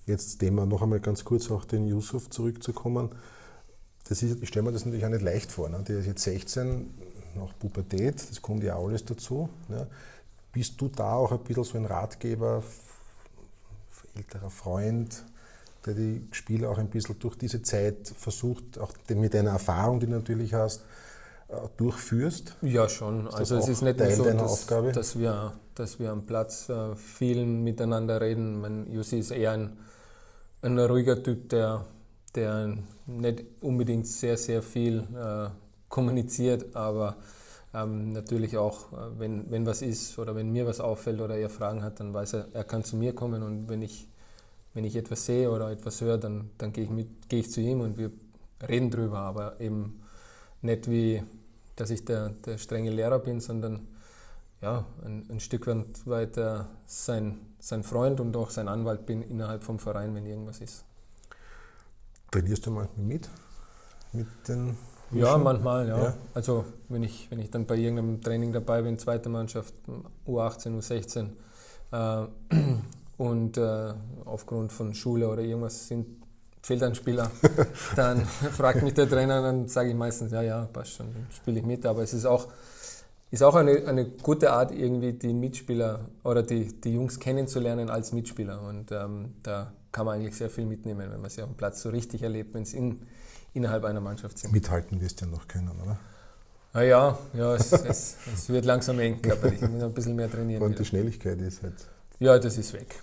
[0.06, 3.16] Jetzt Thema noch einmal ganz kurz auch den Yusuf zurückzukommen
[4.10, 5.70] das ist, ich stelle mir das natürlich auch nicht leicht vor.
[5.70, 5.84] Ne?
[5.88, 6.90] Der ist jetzt 16,
[7.36, 9.50] nach Pubertät, das kommt ja alles dazu.
[9.68, 9.88] Ne?
[10.52, 12.64] Bist du da auch ein bisschen so ein Ratgeber,
[14.16, 15.24] älterer Freund,
[15.86, 20.08] der die Spieler auch ein bisschen durch diese Zeit versucht, auch mit deiner Erfahrung, die
[20.08, 20.82] du natürlich hast,
[21.48, 22.56] äh, durchführst?
[22.64, 23.28] Ja, schon.
[23.28, 26.96] also es ist nicht Teil nur so, dass, dass, wir, dass wir am Platz äh,
[26.96, 28.60] viel miteinander reden.
[28.60, 29.78] Mein Jussi ist eher ein,
[30.64, 31.86] ein ruhiger Typ, der
[32.36, 35.50] der nicht unbedingt sehr, sehr viel äh,
[35.90, 37.18] kommuniziert, aber
[37.74, 41.50] ähm, natürlich auch, äh, wenn, wenn was ist oder wenn mir was auffällt oder er
[41.50, 44.08] Fragen hat, dann weiß er, er kann zu mir kommen und wenn ich,
[44.74, 47.82] wenn ich etwas sehe oder etwas höre, dann, dann gehe ich, gehe ich zu ihm
[47.82, 48.12] und wir
[48.68, 50.02] reden drüber, aber eben
[50.62, 51.24] nicht wie,
[51.76, 53.88] dass ich der, der strenge Lehrer bin, sondern
[54.62, 55.68] ja, ein, ein Stück
[56.06, 60.60] weit äh, sein, sein Freund und auch sein Anwalt bin innerhalb vom Verein, wenn irgendwas
[60.60, 60.84] ist.
[62.32, 63.30] Trainierst du manchmal mit?
[64.14, 64.78] Mit den?
[65.12, 66.04] Ja, manchmal, ja.
[66.04, 66.14] ja.
[66.34, 69.74] Also wenn ich, wenn ich dann bei irgendeinem Training dabei bin, zweite Mannschaft,
[70.28, 71.30] U18, U16
[71.92, 72.28] äh,
[73.18, 73.94] und äh,
[74.26, 76.06] aufgrund von Schule oder irgendwas sind,
[76.62, 77.32] fehlt ein Spieler,
[77.96, 81.60] dann fragt mich der Trainer, dann sage ich meistens, ja, ja, passt schon, dann spiele
[81.60, 81.86] ich mit.
[81.86, 82.48] Aber es ist auch,
[83.32, 88.12] ist auch eine, eine gute Art, irgendwie die Mitspieler oder die, die Jungs kennenzulernen als
[88.12, 88.62] Mitspieler.
[88.62, 91.82] Und ähm, da kann man eigentlich sehr viel mitnehmen, wenn man sie auf dem Platz
[91.82, 93.02] so richtig erlebt, wenn es in,
[93.54, 94.52] innerhalb einer Mannschaft sind.
[94.52, 96.00] Mithalten wirst du ja noch können, oder?
[96.74, 99.62] Ah ja, ja es, es, es, wird langsam eng körperlich.
[99.62, 100.62] Ich muss ein bisschen mehr trainieren.
[100.62, 100.80] Und wieder.
[100.80, 101.88] die Schnelligkeit ist halt.
[102.20, 102.96] Ja, das ist weg.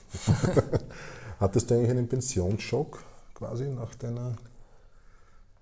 [1.41, 3.03] Hattest du eigentlich einen Pensionsschock
[3.35, 4.37] quasi nach deiner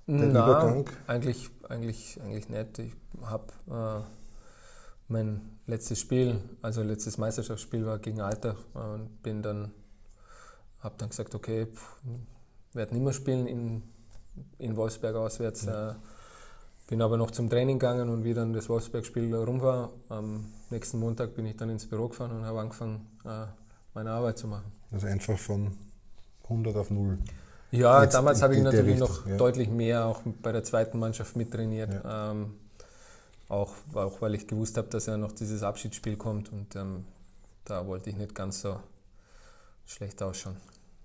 [0.06, 0.90] Nein, Übergang?
[1.06, 2.78] Eigentlich, eigentlich, eigentlich nicht.
[2.78, 4.23] Ich habe äh,
[5.14, 9.70] mein letztes Spiel, also letztes Meisterschaftsspiel war gegen Alter und bin dann
[10.80, 11.66] habe dann gesagt, okay,
[12.74, 13.82] werde nicht mehr spielen in,
[14.58, 15.64] in Wolfsberg auswärts.
[15.64, 15.92] Ja.
[15.92, 15.94] Äh,
[16.86, 20.98] bin aber noch zum Training gegangen und wie dann das Wolfsberg-Spiel rum war, am nächsten
[20.98, 23.46] Montag bin ich dann ins Büro gefahren und habe angefangen, äh,
[23.94, 24.70] meine Arbeit zu machen.
[24.92, 25.72] Also einfach von
[26.42, 27.18] 100 auf 0.
[27.70, 29.36] Ja, Jetzt damals habe ich natürlich noch ja.
[29.36, 31.94] deutlich mehr auch bei der zweiten Mannschaft mittrainiert.
[31.94, 32.32] Ja.
[32.32, 32.54] Ähm,
[33.48, 37.04] auch, auch weil ich gewusst habe, dass ja noch dieses Abschiedsspiel kommt und ähm,
[37.64, 38.78] da wollte ich nicht ganz so
[39.86, 40.56] schlecht ausschauen.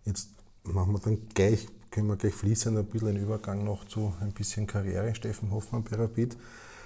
[0.06, 0.30] Jetzt
[0.64, 4.32] machen wir dann gleich, können wir gleich fließend ein bisschen einen Übergang noch zu ein
[4.32, 5.14] bisschen Karriere.
[5.16, 6.30] Steffen Hoffmann bei.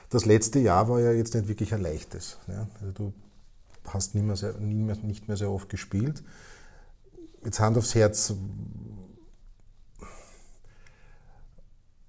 [0.09, 2.37] Das letzte Jahr war ja jetzt nicht wirklich ein leichtes.
[2.47, 2.67] Ja?
[2.79, 3.13] Also du
[3.87, 6.23] hast nicht mehr, sehr, nicht mehr sehr oft gespielt.
[7.43, 8.33] Jetzt Hand aufs Herz,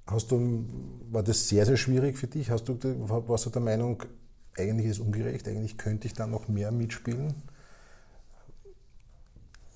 [0.07, 0.65] hast du,
[1.11, 2.51] war das sehr, sehr schwierig für dich?
[2.51, 2.79] Hast du,
[3.29, 4.03] warst du der Meinung,
[4.57, 7.35] eigentlich ist es ungerecht, eigentlich könnte ich da noch mehr mitspielen?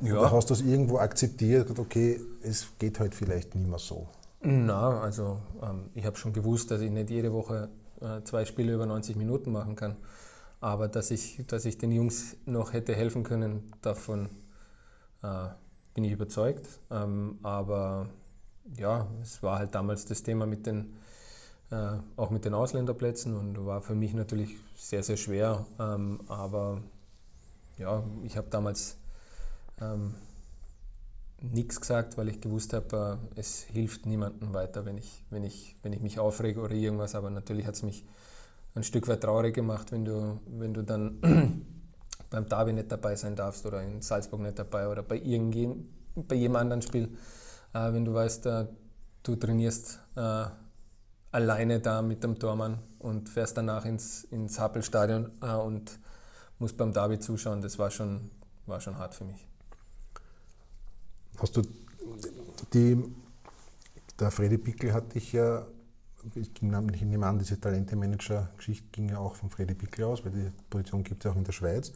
[0.00, 0.18] Ja.
[0.18, 4.08] Oder hast du es irgendwo akzeptiert, okay, es geht halt vielleicht nicht mehr so?
[4.40, 7.68] Na, also ähm, ich habe schon gewusst, dass ich nicht jede Woche
[8.00, 9.96] äh, zwei Spiele über 90 Minuten machen kann.
[10.60, 14.28] Aber dass ich, dass ich den Jungs noch hätte helfen können, davon
[15.22, 15.48] äh,
[15.94, 16.66] bin ich überzeugt.
[16.90, 18.08] Ähm, aber
[18.76, 20.96] ja, es war halt damals das Thema mit den,
[21.70, 25.66] äh, auch mit den Ausländerplätzen und war für mich natürlich sehr, sehr schwer.
[25.78, 26.82] Ähm, aber
[27.78, 28.96] ja, ich habe damals
[29.80, 30.14] ähm,
[31.40, 35.76] nichts gesagt, weil ich gewusst habe, äh, es hilft niemandem weiter, wenn ich, wenn, ich,
[35.82, 37.14] wenn ich mich aufrege oder irgendwas.
[37.14, 38.04] Aber natürlich hat es mich
[38.74, 41.20] ein Stück weit traurig gemacht, wenn du, wenn du dann
[42.30, 46.34] beim Derby nicht dabei sein darfst oder in Salzburg nicht dabei oder bei, irgendjem, bei
[46.34, 47.08] jedem anderen Spiel,
[47.72, 48.66] äh, wenn du weißt, äh,
[49.22, 50.46] du trainierst äh,
[51.32, 55.98] alleine da mit dem Tormann und fährst danach ins, ins Happelstadion äh, und
[56.58, 58.30] musst beim Derby zuschauen, das war schon,
[58.66, 59.46] war schon hart für mich.
[61.38, 61.62] Hast du
[62.72, 63.02] die,
[64.18, 65.66] der Freddy Pickel hat dich ja,
[66.34, 71.04] ich nehme an, diese Talente-Manager-Geschichte ging ja auch von Freddy Pickel aus, weil die Position
[71.04, 71.92] gibt es ja auch in der Schweiz.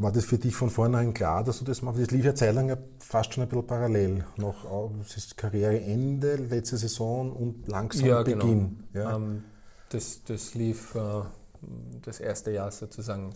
[0.00, 2.00] War das für dich von vornherein klar, dass du das machst?
[2.00, 4.24] Das lief ja zeitlang fast schon ein bisschen parallel.
[4.38, 4.64] Noch
[4.98, 8.46] es ist Karriereende, letzte Saison und langsam ja, genau.
[8.46, 8.84] Beginn.
[8.94, 9.10] Genau.
[9.10, 9.16] Ja.
[9.16, 9.44] Ähm,
[9.90, 11.22] das, das lief äh,
[12.00, 13.34] das erste Jahr sozusagen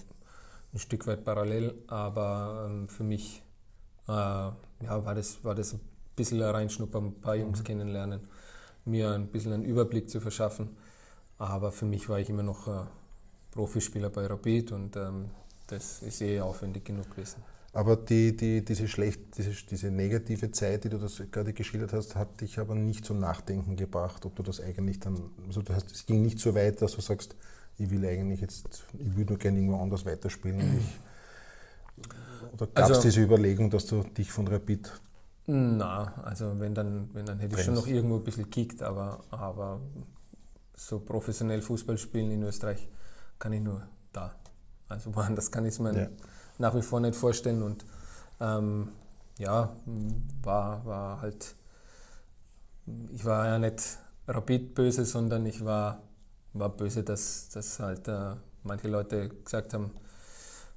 [0.72, 3.42] ein Stück weit parallel, aber ähm, für mich
[4.08, 4.54] äh, ja,
[4.88, 5.80] war, das, war das ein
[6.16, 7.64] bisschen reinschnuppern, ein paar Jungs mhm.
[7.64, 8.20] kennenlernen,
[8.86, 10.70] mir ein bisschen einen Überblick zu verschaffen.
[11.36, 12.86] aber für mich war ich immer noch äh,
[13.50, 15.26] Profispieler bei Rapid und ähm,
[15.66, 17.42] das ist eh aufwendig genug gewesen.
[17.72, 22.14] Aber die, die, diese, schlecht, diese, diese negative Zeit, die du das gerade geschildert hast,
[22.14, 25.90] hat dich aber nicht zum Nachdenken gebracht, ob du das eigentlich dann, also das heißt,
[25.90, 27.34] es ging nicht so weit, dass du sagst,
[27.76, 30.78] ich will eigentlich jetzt, ich würde nur gerne irgendwo anders weiterspielen.
[30.78, 32.04] Ich,
[32.52, 34.92] oder gab es also, diese Überlegung, dass du dich von Rapid
[35.46, 39.22] na, also wenn dann, wenn dann hätte ich schon noch irgendwo ein bisschen gekickt, aber,
[39.30, 39.80] aber
[40.74, 42.88] so professionell Fußball spielen in Österreich
[43.38, 44.34] kann ich nur da.
[44.94, 46.08] Also woanders kann ich es mir ja.
[46.58, 47.84] nach wie vor nicht vorstellen und
[48.40, 48.88] ähm,
[49.38, 49.76] ja,
[50.42, 51.54] war, war halt,
[53.12, 56.00] ich war ja nicht rapid böse, sondern ich war,
[56.52, 59.90] war böse, dass, dass halt äh, manche Leute gesagt haben,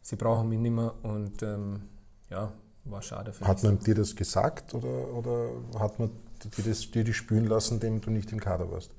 [0.01, 1.84] sie brauchen mich nicht mehr und ähm,
[2.30, 2.51] ja,
[2.86, 6.10] war schade für Hat man dir das gesagt oder, oder hat man
[6.43, 8.91] dir, das, dir die spüren lassen, dem du nicht im Kader warst?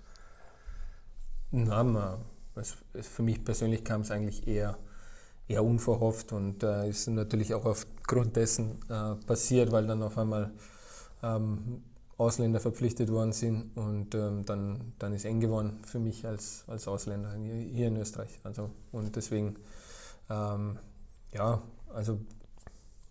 [1.50, 1.96] Nein,
[3.00, 4.76] für mich persönlich kam es eigentlich eher,
[5.48, 10.52] eher unverhofft und äh, ist natürlich auch aufgrund dessen äh, passiert, weil dann auf einmal
[11.22, 11.82] ähm,
[12.18, 16.86] Ausländer verpflichtet worden sind und ähm, dann, dann ist eng geworden für mich als, als
[16.86, 18.40] Ausländer hier in Österreich.
[18.42, 19.56] Also, und deswegen,
[20.28, 20.78] ähm,
[21.32, 21.62] ja,
[21.94, 22.18] also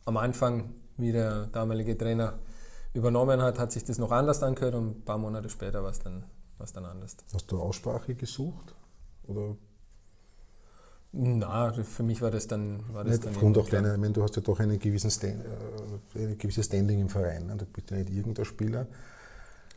[0.05, 2.39] am Anfang, wie der damalige Trainer
[2.93, 5.99] übernommen hat, hat sich das noch anders angehört und ein paar Monate später war es
[5.99, 6.25] dann,
[6.73, 7.15] dann anders.
[7.33, 8.75] Hast du Aussprache gesucht?
[9.23, 9.55] Oder?
[11.19, 12.83] Na, für mich war das dann.
[12.93, 15.43] War das nicht aufgrund auch deiner, ich meine, du hast ja doch einen gewissen Stand,
[16.15, 17.47] äh, ein gewisses Standing im Verein.
[17.47, 17.55] Ne?
[17.57, 18.87] Du bist ja nicht irgendein Spieler.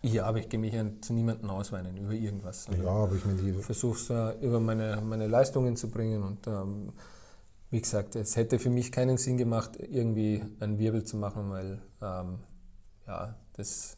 [0.03, 2.68] Ja, aber ich gehe mich ja zu niemandem ausweinen über irgendwas.
[2.68, 6.22] Also ja, aber ich meine, ich versuche es äh, über meine, meine Leistungen zu bringen
[6.22, 6.92] und ähm,
[7.70, 11.81] wie gesagt, es hätte für mich keinen Sinn gemacht, irgendwie einen Wirbel zu machen, weil
[12.03, 12.38] ähm,
[13.07, 13.96] ja, das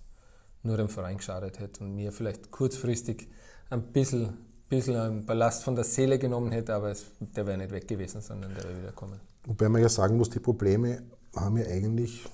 [0.63, 3.29] nur dem Verein geschadet hätte und mir vielleicht kurzfristig
[3.71, 4.37] ein bisschen,
[4.73, 8.23] bisschen einen Ballast von der Seele genommen hätte, aber es, der wäre nicht weg gewesen,
[8.23, 9.21] sondern der wäre wiederkommen.
[9.45, 11.03] Wobei man ja sagen muss, die Probleme
[11.37, 12.25] haben ja eigentlich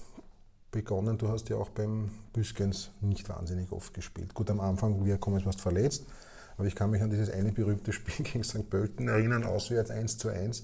[0.70, 1.18] begonnen.
[1.18, 4.35] Du hast ja auch beim Büskens nicht wahnsinnig oft gespielt.
[4.35, 6.05] Gut, am Anfang, wie er kommen, warst verletzt,
[6.57, 8.70] aber ich kann mich an dieses eine berühmte Spiel gegen St.
[8.70, 10.62] Pölten erinnern, auswärts 1 zu 1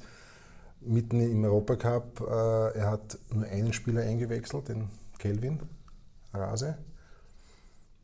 [0.80, 2.20] mitten im Europacup.
[2.20, 5.58] Äh, er hat nur einen Spieler eingewechselt, den Kelvin
[6.32, 6.78] Rase.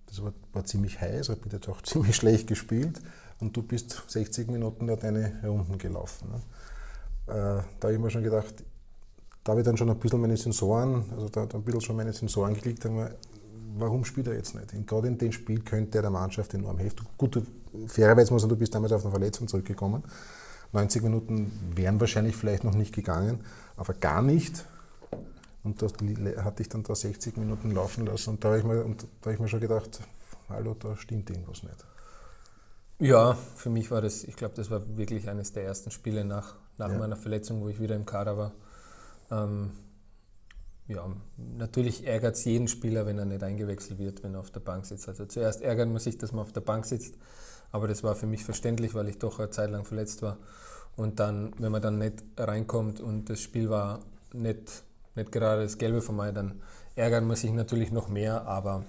[0.06, 3.00] Das war, war ziemlich heiß, hat jetzt auch ziemlich schlecht gespielt
[3.40, 6.28] und du bist 60 Minuten da deine Runden gelaufen.
[6.30, 7.34] Ne?
[7.34, 8.64] Äh, da habe ich mir schon gedacht,
[9.44, 11.96] da habe ich dann schon ein bisschen meine Sensoren, also da, da ein bisschen schon
[11.96, 13.08] meine Sensoren geklickt, haben
[13.76, 14.72] warum spielt er jetzt nicht?
[14.74, 17.06] Und gerade in dem Spiel könnte er der Mannschaft enorm helfen.
[17.16, 17.42] Gut,
[17.86, 20.02] fairerweise muss man, du bist damals auf eine Verletzung zurückgekommen.
[20.72, 23.40] 90 Minuten wären wahrscheinlich vielleicht noch nicht gegangen,
[23.76, 24.64] aber gar nicht.
[25.62, 25.92] Und das
[26.38, 28.84] hatte ich dann da 60 Minuten laufen lassen und da habe ich, mir,
[29.24, 30.00] hab ich mir schon gedacht,
[30.48, 31.84] hallo, da stimmt irgendwas nicht.
[33.00, 36.56] Ja, für mich war das, ich glaube, das war wirklich eines der ersten Spiele nach,
[36.78, 36.98] nach ja.
[36.98, 38.52] meiner Verletzung, wo ich wieder im Kader war.
[39.30, 39.72] Ähm,
[40.86, 44.60] ja, natürlich ärgert es jeden Spieler, wenn er nicht eingewechselt wird, wenn er auf der
[44.60, 45.08] Bank sitzt.
[45.08, 47.16] Also zuerst ärgert man sich, dass man auf der Bank sitzt
[47.72, 50.38] aber das war für mich verständlich, weil ich doch eine Zeit lang verletzt war.
[50.96, 54.00] Und dann, wenn man dann nicht reinkommt und das Spiel war
[54.32, 54.82] nicht,
[55.14, 56.60] nicht gerade das Gelbe von mir, dann
[56.96, 58.46] ärgert man sich natürlich noch mehr.
[58.46, 58.84] Aber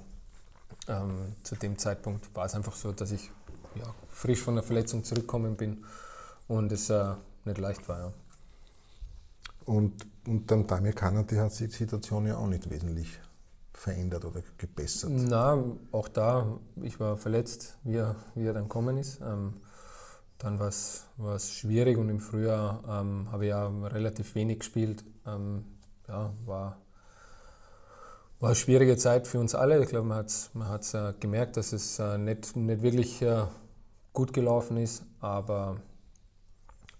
[0.87, 3.29] ähm, zu dem Zeitpunkt war es einfach so, dass ich
[3.75, 5.83] ja, frisch von der Verletzung zurückgekommen bin
[6.47, 7.13] und es äh,
[7.45, 7.99] nicht leicht war.
[7.99, 8.13] Ja.
[9.65, 13.19] Und, und dann Damir Kanadi hat sich die Situation ja auch nicht wesentlich
[13.73, 15.11] verändert oder gebessert?
[15.13, 19.19] Na, auch da, ich war verletzt, wie er, wie er dann gekommen ist.
[19.21, 19.53] Ähm,
[20.37, 21.07] dann war es
[21.53, 25.03] schwierig und im Frühjahr ähm, habe ich ja relativ wenig gespielt.
[25.25, 25.65] Ähm,
[26.07, 26.77] ja, war,
[28.39, 29.81] war eine schwierige Zeit für uns alle.
[29.81, 33.43] Ich glaube, man hat es man äh, gemerkt, dass es äh, nicht, nicht wirklich äh,
[34.13, 35.77] gut gelaufen ist, aber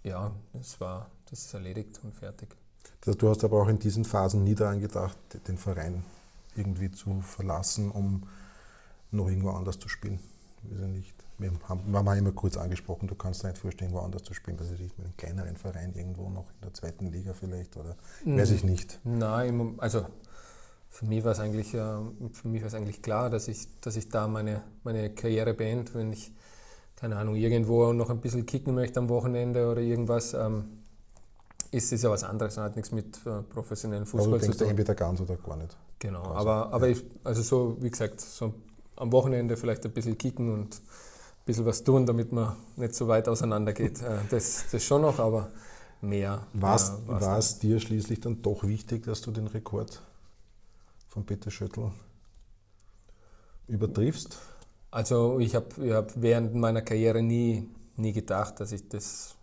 [0.02, 2.48] ja, das, war, das ist erledigt und fertig.
[3.00, 5.16] Du hast aber auch in diesen Phasen nie daran gedacht,
[5.48, 6.04] den Verein
[6.54, 8.22] irgendwie zu verlassen, um
[9.10, 10.20] noch irgendwo anders zu spielen.
[10.62, 11.14] Weiß ich nicht.
[11.38, 14.58] Wir haben, wir haben immer kurz angesprochen, du kannst dir nicht vorstellen, woanders zu spielen,
[14.58, 18.38] also nicht mit einem kleineren Verein irgendwo noch in der zweiten Liga vielleicht oder mhm.
[18.38, 19.00] weiß ich nicht.
[19.02, 20.06] Nein, also
[20.88, 22.12] für mich war es eigentlich, für
[22.44, 26.12] mich war es eigentlich klar, dass ich, dass ich da meine, meine Karriere beende, wenn
[26.12, 26.30] ich,
[27.02, 30.34] keine Ahnung, irgendwo noch ein bisschen kicken möchte am Wochenende oder irgendwas.
[30.34, 30.66] Ähm,
[31.72, 34.58] ist es ja was anderes und hat nichts mit äh, professionellen Fußball zu tun.
[34.58, 35.76] du entweder ganz oder gar nicht.
[35.98, 36.36] Genau, quasi.
[36.36, 36.92] aber, aber ja.
[36.92, 38.54] ich, also so, wie gesagt, so
[38.94, 43.08] am Wochenende vielleicht ein bisschen kicken und ein bisschen was tun, damit man nicht so
[43.08, 44.00] weit auseinander geht.
[44.00, 45.50] Äh, das, das schon noch, aber
[46.02, 46.46] mehr.
[46.52, 50.00] War es dir schließlich dann doch wichtig, dass du den Rekord
[51.08, 51.90] von Peter Schöttl
[53.66, 54.38] übertriffst?
[54.92, 59.34] Also ich habe hab während meiner Karriere nie, nie gedacht, dass ich das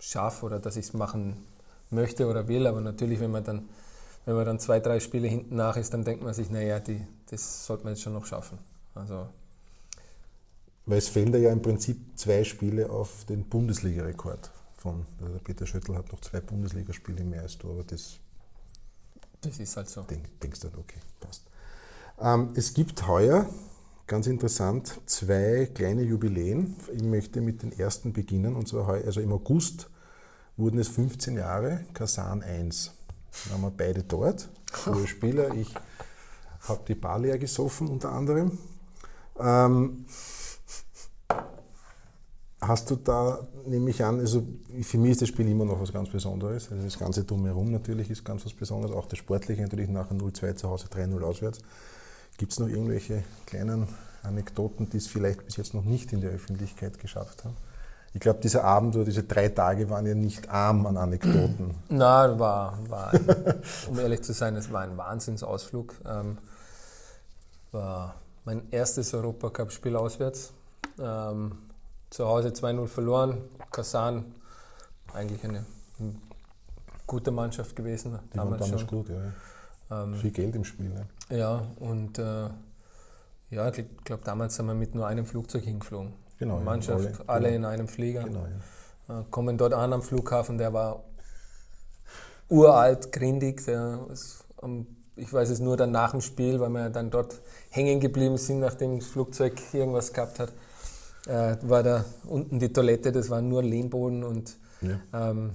[0.00, 1.36] schaffe oder dass ich es machen
[1.90, 2.66] möchte oder will.
[2.66, 3.68] Aber natürlich, wenn man dann,
[4.24, 7.06] wenn man dann zwei, drei Spiele hinten nach ist, dann denkt man sich, naja, die,
[7.30, 8.58] das sollte man jetzt schon noch schaffen.
[8.94, 9.28] Also
[10.86, 15.04] Weil es fehlen da ja im Prinzip zwei Spiele auf den Bundesliga-Rekord von.
[15.22, 18.16] Also Peter Schöttl hat noch zwei Bundesligaspiele mehr als du, aber das,
[19.42, 20.00] das ist halt so.
[20.00, 21.42] denk, denkst du, okay, passt.
[22.18, 23.50] Ähm, es gibt heuer,
[24.06, 26.76] ganz interessant, zwei kleine Jubiläen.
[26.94, 29.90] Ich möchte mit den ersten beginnen, und zwar heu, also im August
[30.56, 32.92] wurden es 15 Jahre, Kasan 1.
[33.44, 35.54] Da waren wir beide dort, frühe Spieler.
[35.54, 35.74] Ich
[36.68, 38.58] habe die Bar leer gesoffen unter anderem.
[39.38, 40.06] Ähm,
[42.60, 44.46] hast du da, nehme ich an, also
[44.82, 46.70] für mich ist das Spiel immer noch was ganz Besonderes.
[46.70, 50.54] Also das ganze Drumherum natürlich ist ganz was Besonderes, auch das Sportliche natürlich nachher 0-2
[50.54, 51.58] zu Hause, 3-0 auswärts.
[52.38, 53.88] Gibt es noch irgendwelche kleinen
[54.22, 57.56] Anekdoten, die es vielleicht bis jetzt noch nicht in der Öffentlichkeit geschafft haben?
[58.12, 61.74] Ich glaube, dieser Abend oder diese drei Tage waren ja nicht arm an Anekdoten.
[61.88, 63.26] Na, war, war ein,
[63.90, 65.94] um ehrlich zu sein, es war ein Wahnsinnsausflug.
[66.06, 66.38] Ähm,
[67.72, 70.52] war mein erstes Europacup-Spiel auswärts.
[70.98, 71.58] Ähm,
[72.08, 73.42] zu Hause 2-0 verloren.
[73.70, 74.24] Kasan,
[75.12, 75.64] eigentlich eine
[77.06, 78.18] gute Mannschaft gewesen.
[78.32, 78.86] Die waren damals schon.
[78.86, 79.16] gut, ja.
[79.90, 80.88] Ähm, Viel Geld im Spiel.
[80.88, 81.06] Ne?
[81.30, 82.48] Ja, und äh,
[83.50, 86.12] ja, ich glaube, damals sind wir mit nur einem Flugzeug hingeflogen.
[86.38, 86.58] Genau.
[86.60, 87.68] Mannschaft, ja, alle, alle genau.
[87.68, 88.24] in einem Flieger.
[88.24, 88.46] Genau,
[89.08, 89.20] ja.
[89.20, 91.04] Äh, kommen dort an am Flughafen, der war
[92.48, 93.64] uralt, grindig.
[93.64, 97.40] Der ist, um, ich weiß es nur dann nach dem Spiel, weil wir dann dort
[97.70, 100.52] hängen geblieben sind, nachdem das Flugzeug irgendwas gehabt hat.
[101.26, 105.30] Äh, war da unten die Toilette, das war nur Lehmboden und ja.
[105.30, 105.50] ähm,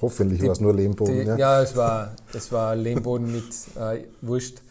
[0.00, 1.20] hoffentlich war es nur Lehmboden.
[1.20, 1.36] Die, ja.
[1.36, 4.62] ja, es war, es war Lehmboden mit äh, Wurst.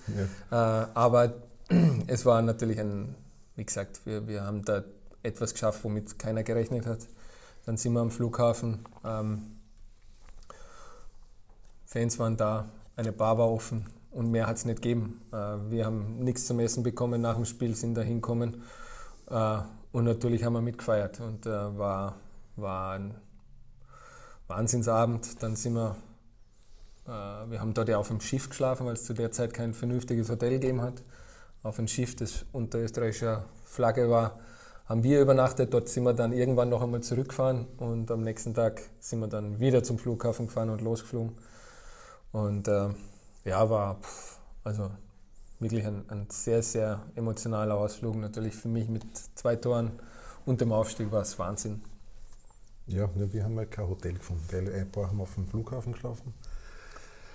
[0.50, 0.84] Ja.
[0.84, 1.34] Äh, aber
[2.08, 3.16] es war natürlich ein,
[3.56, 4.84] wie gesagt, wir, wir haben da
[5.24, 7.00] etwas geschafft, womit keiner gerechnet hat.
[7.66, 8.80] Dann sind wir am Flughafen.
[9.06, 9.44] Ähm,
[11.86, 15.22] Fans waren da, eine Bar war offen und mehr hat es nicht gegeben.
[15.32, 15.36] Äh,
[15.70, 18.64] wir haben nichts zum Essen bekommen nach dem Spiel, sind da hingekommen
[19.30, 19.58] äh,
[19.92, 22.16] und natürlich haben wir mitgefeiert und äh, war,
[22.56, 23.16] war ein
[24.52, 25.42] Wahnsinnsabend.
[25.42, 25.96] Dann sind wir,
[27.08, 29.74] äh, wir haben dort ja auf dem Schiff geschlafen, weil es zu der Zeit kein
[29.74, 31.02] vernünftiges Hotel gegeben hat.
[31.64, 34.40] Auf einem Schiff, das unter österreichischer Flagge war
[34.92, 35.74] haben wir übernachtet.
[35.74, 39.60] Dort sind wir dann irgendwann noch einmal zurückgefahren und am nächsten Tag sind wir dann
[39.62, 41.38] wieder zum Flughafen gefahren und losgeflogen.
[42.34, 42.90] Und äh,
[43.46, 44.92] ja, war pff, also
[45.60, 48.18] wirklich ein, ein, sehr, sehr emotionaler Ausflug.
[48.18, 49.04] Natürlich für mich mit
[49.36, 49.92] zwei Toren
[50.46, 51.82] und dem Aufstieg war es Wahnsinn.
[52.92, 54.44] Ja, wir haben ja kein Hotel gefunden.
[54.74, 56.34] Ein paar haben auf dem Flughafen geschlafen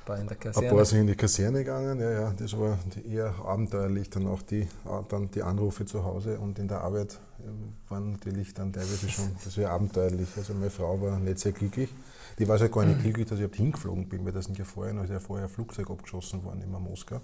[0.07, 0.69] paar in der Kaserne.
[0.69, 4.09] Ein paar sind in die Kaserne gegangen, ja, ja, das war eher abenteuerlich.
[4.09, 4.67] Dann auch die,
[5.09, 9.37] dann die Anrufe zu Hause und in der Arbeit äh, waren natürlich dann teilweise schon,
[9.45, 10.29] das wäre abenteuerlich.
[10.37, 11.91] Also meine Frau war nicht sehr glücklich.
[12.39, 14.65] Die war ja gar nicht glücklich, dass ich überhaupt hingeflogen bin, weil das sind ja
[14.65, 17.21] vorher, also ja vorher ein Flugzeug abgeschossen worden in Moskau.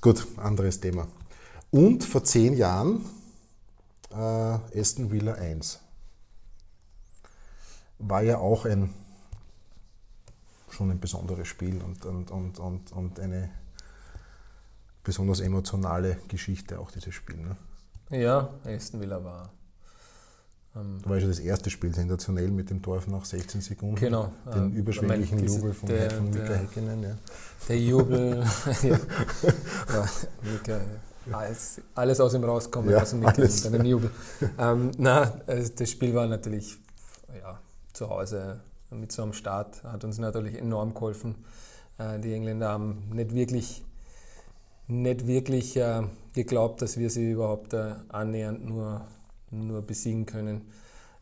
[0.00, 1.08] Gut, anderes Thema.
[1.70, 3.04] Und vor zehn Jahren
[4.12, 5.80] äh, Aston Villa 1.
[7.98, 8.90] War ja auch ein
[10.76, 13.50] schon ein besonderes Spiel und, und, und, und, und eine
[15.02, 17.36] besonders emotionale Geschichte auch dieses Spiel.
[17.36, 17.56] Ne?
[18.10, 19.50] Ja, Aston Villa war.
[20.74, 23.96] Ähm, war schon das erste Spiel sensationell mit dem Dorf nach 16 Sekunden.
[23.96, 24.32] Genau.
[24.52, 27.02] Den äh, überschwänglichen meine, Jubel von, der, von Mika der, Häkkinen.
[27.02, 27.16] Ja.
[27.68, 28.44] Der Jubel,
[28.82, 29.00] ja.
[29.92, 30.08] ja,
[30.42, 30.80] Mika,
[31.32, 34.10] alles, alles aus ihm rauskommen, ja, aus dem Mika, seinem Jubel.
[34.58, 36.78] Ähm, na, also das Spiel war natürlich
[37.40, 37.58] ja,
[37.96, 41.34] zu Hause mit so einem Start hat uns natürlich enorm geholfen.
[41.98, 43.84] Äh, die Engländer haben nicht wirklich,
[44.86, 46.02] nicht wirklich äh,
[46.34, 49.06] geglaubt, dass wir sie überhaupt äh, annähernd nur,
[49.50, 50.70] nur besiegen können.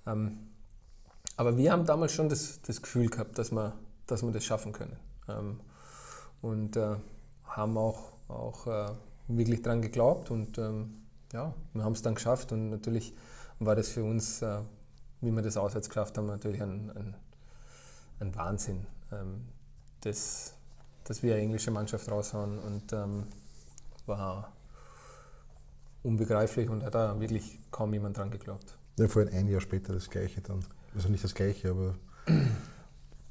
[0.07, 0.39] Ähm,
[1.37, 3.75] aber wir haben damals schon das, das Gefühl gehabt, dass wir,
[4.07, 4.97] dass wir das schaffen können.
[5.29, 5.61] Ähm,
[6.43, 6.79] und
[7.45, 8.67] haben auch, auch
[9.29, 13.15] wirklich daran geglaubt und ähm, ja, wir haben es dann geschafft und natürlich
[13.61, 14.43] war das für uns,
[15.21, 17.15] wie wir das auswärts geschafft haben, natürlich ein, ein
[18.21, 19.45] ein Wahnsinn, ähm,
[20.01, 20.55] dass,
[21.05, 23.25] dass wir eine englische Mannschaft raushauen und ähm,
[24.07, 24.53] war
[26.03, 28.77] unbegreiflich und hat da wirklich kaum jemand dran geglaubt.
[28.99, 30.65] Ja, vor ein Jahr später das Gleiche dann.
[30.95, 31.95] Also nicht das Gleiche, aber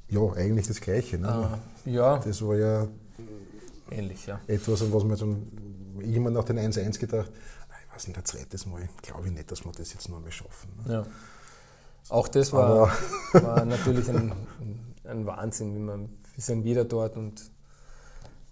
[0.09, 1.17] ja, eigentlich das Gleiche.
[1.17, 1.29] Ne?
[1.29, 2.17] Ah, ja.
[2.17, 2.87] Das war ja
[3.89, 4.41] ähnlich, ja.
[4.47, 7.31] Etwas, an was man dann jemand nach den 1-1 gedacht,
[7.87, 10.31] ich weiß nicht, ein zweites Mal glaube ich nicht, dass wir das jetzt noch mal
[10.31, 10.69] schaffen.
[10.85, 10.93] Ne?
[10.93, 11.05] Ja.
[12.09, 12.91] Auch das war,
[13.33, 14.33] war natürlich ein,
[15.05, 17.51] ein, Wahnsinn, wie man, wir sind wieder dort und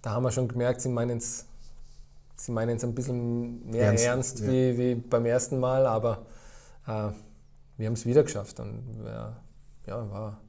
[0.00, 1.46] da haben wir schon gemerkt, sie meinen es
[2.42, 4.48] sie meinen ein bisschen mehr ernst, ernst ja.
[4.48, 6.26] wie, wie beim ersten Mal, aber
[6.86, 7.10] äh,
[7.76, 8.58] wir haben es wieder geschafft.
[8.60, 10.40] Und ja, war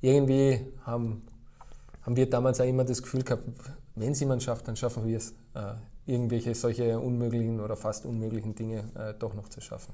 [0.00, 1.22] irgendwie haben,
[2.02, 3.44] haben wir damals auch immer das Gefühl gehabt,
[3.94, 5.74] wenn es jemand schafft, dann schaffen wir es, äh,
[6.06, 9.92] irgendwelche solche unmöglichen oder fast unmöglichen Dinge äh, doch noch zu schaffen.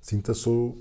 [0.00, 0.76] Sind das so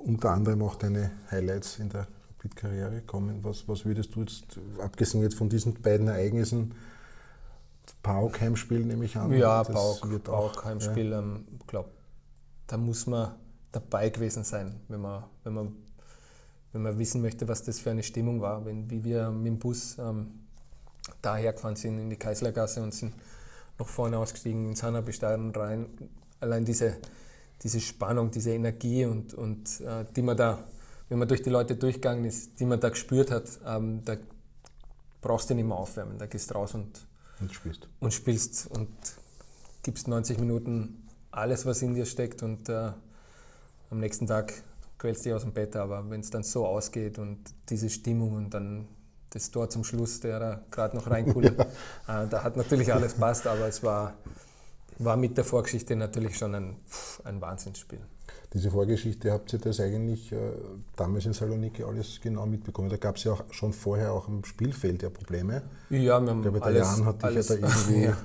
[0.00, 3.42] unter anderem auch deine Highlights in der Rapid-Karriere kommen?
[3.42, 6.74] Was, was würdest du jetzt, abgesehen jetzt von diesen beiden Ereignissen,
[8.02, 9.32] Pauk Heimspiel nehme ich an.
[9.32, 11.18] Ja, Pauk, Pauk Heimspiel, ja.
[11.18, 11.90] ähm, glaube,
[12.66, 13.34] da muss man
[13.72, 15.76] dabei gewesen sein, wenn man, wenn man,
[16.72, 19.58] wenn man wissen möchte, was das für eine Stimmung war, wenn, wie wir mit dem
[19.58, 20.40] Bus ähm,
[21.22, 23.14] daher gefahren sind in die Kaisergasse und sind
[23.78, 25.86] noch vorne ausgestiegen ins Hanna-Bestadion rein.
[26.40, 26.96] Allein diese,
[27.62, 30.64] diese Spannung, diese Energie und, und äh, die man da,
[31.08, 34.16] wenn man durch die Leute durchgegangen ist, die man da gespürt hat, ähm, da
[35.20, 37.06] brauchst du nicht mehr aufwärmen, da gehst du raus und,
[37.40, 37.88] und spielst.
[38.00, 38.88] Und spielst und
[39.82, 42.92] gibst 90 Minuten alles, was in dir steckt und äh,
[43.90, 44.52] am nächsten Tag
[44.98, 47.38] quälst du dich aus dem Bett, aber wenn es dann so ausgeht und
[47.68, 48.88] diese Stimmung und dann
[49.30, 51.58] das Tor zum Schluss, der da gerade noch reinkullert,
[52.08, 52.24] ja.
[52.24, 54.14] äh, da hat natürlich alles passt, aber es war,
[54.98, 56.76] war mit der Vorgeschichte natürlich schon ein,
[57.24, 58.00] ein Wahnsinnsspiel.
[58.52, 60.36] Diese Vorgeschichte habt ihr das eigentlich äh,
[60.96, 62.88] damals in Saloniki alles genau mitbekommen?
[62.88, 65.62] Da gab es ja auch schon vorher auch im Spielfeld ja Probleme.
[65.90, 68.16] Ja, wir haben ich glaube, der Jan hat dich ja da irgendwie ja.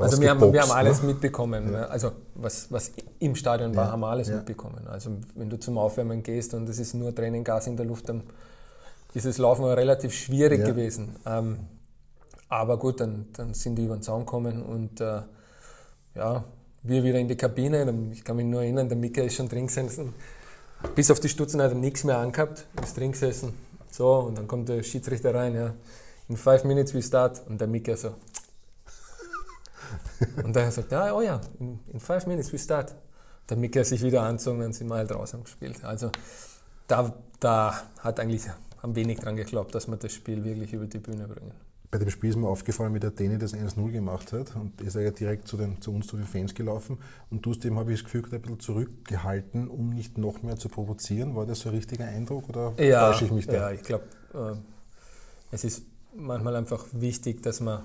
[0.00, 1.08] Also wir haben, wir haben alles ne?
[1.08, 1.72] mitbekommen.
[1.72, 1.84] Ja.
[1.84, 3.92] Also was, was im Stadion war, ja.
[3.92, 4.86] haben wir alles mitbekommen.
[4.86, 8.22] Also wenn du zum Aufwärmen gehst und es ist nur Tränengas in der Luft, dann
[9.12, 11.16] ist das Laufen relativ schwierig gewesen.
[11.26, 11.58] Ähm,
[12.48, 15.20] aber gut, dann, dann sind die über den Zaun gekommen und äh,
[16.14, 16.44] ja,
[16.82, 18.10] wir wieder in die Kabine.
[18.12, 20.14] Ich kann mich nur erinnern, der Mika ist schon drin gesessen.
[20.94, 23.52] Bis auf die Stutzen hat er nichts mehr angehabt, ist drin gesessen.
[23.90, 25.74] So, und dann kommt der Schiedsrichter rein, ja.
[26.28, 27.42] In five minutes we start.
[27.48, 28.14] Und der Mika so,
[30.44, 32.94] und dann sagt er, ja, oh ja, in, in five minutes we start.
[33.48, 35.82] Der Micker sich wieder anzogen, dann sind wir halt draußen gespielt.
[35.84, 36.10] Also
[36.86, 38.42] da, da hat eigentlich
[38.82, 41.52] am wenig dran geglaubt, dass wir das Spiel wirklich über die Bühne bringen.
[41.90, 44.54] Bei dem Spiel ist mir aufgefallen, wie der Däne das 1-0 gemacht hat.
[44.54, 46.98] Und ist er ja direkt zu, den, zu uns, zu den Fans gelaufen.
[47.30, 50.56] Und du hast dem, habe ich das Gefühl, ein bisschen zurückgehalten, um nicht noch mehr
[50.56, 51.34] zu provozieren.
[51.34, 53.54] War das so ein richtiger Eindruck oder ja, täusche ich mich da?
[53.54, 54.56] Ja, ich glaube, äh,
[55.50, 55.82] es ist
[56.14, 57.82] manchmal einfach wichtig, dass man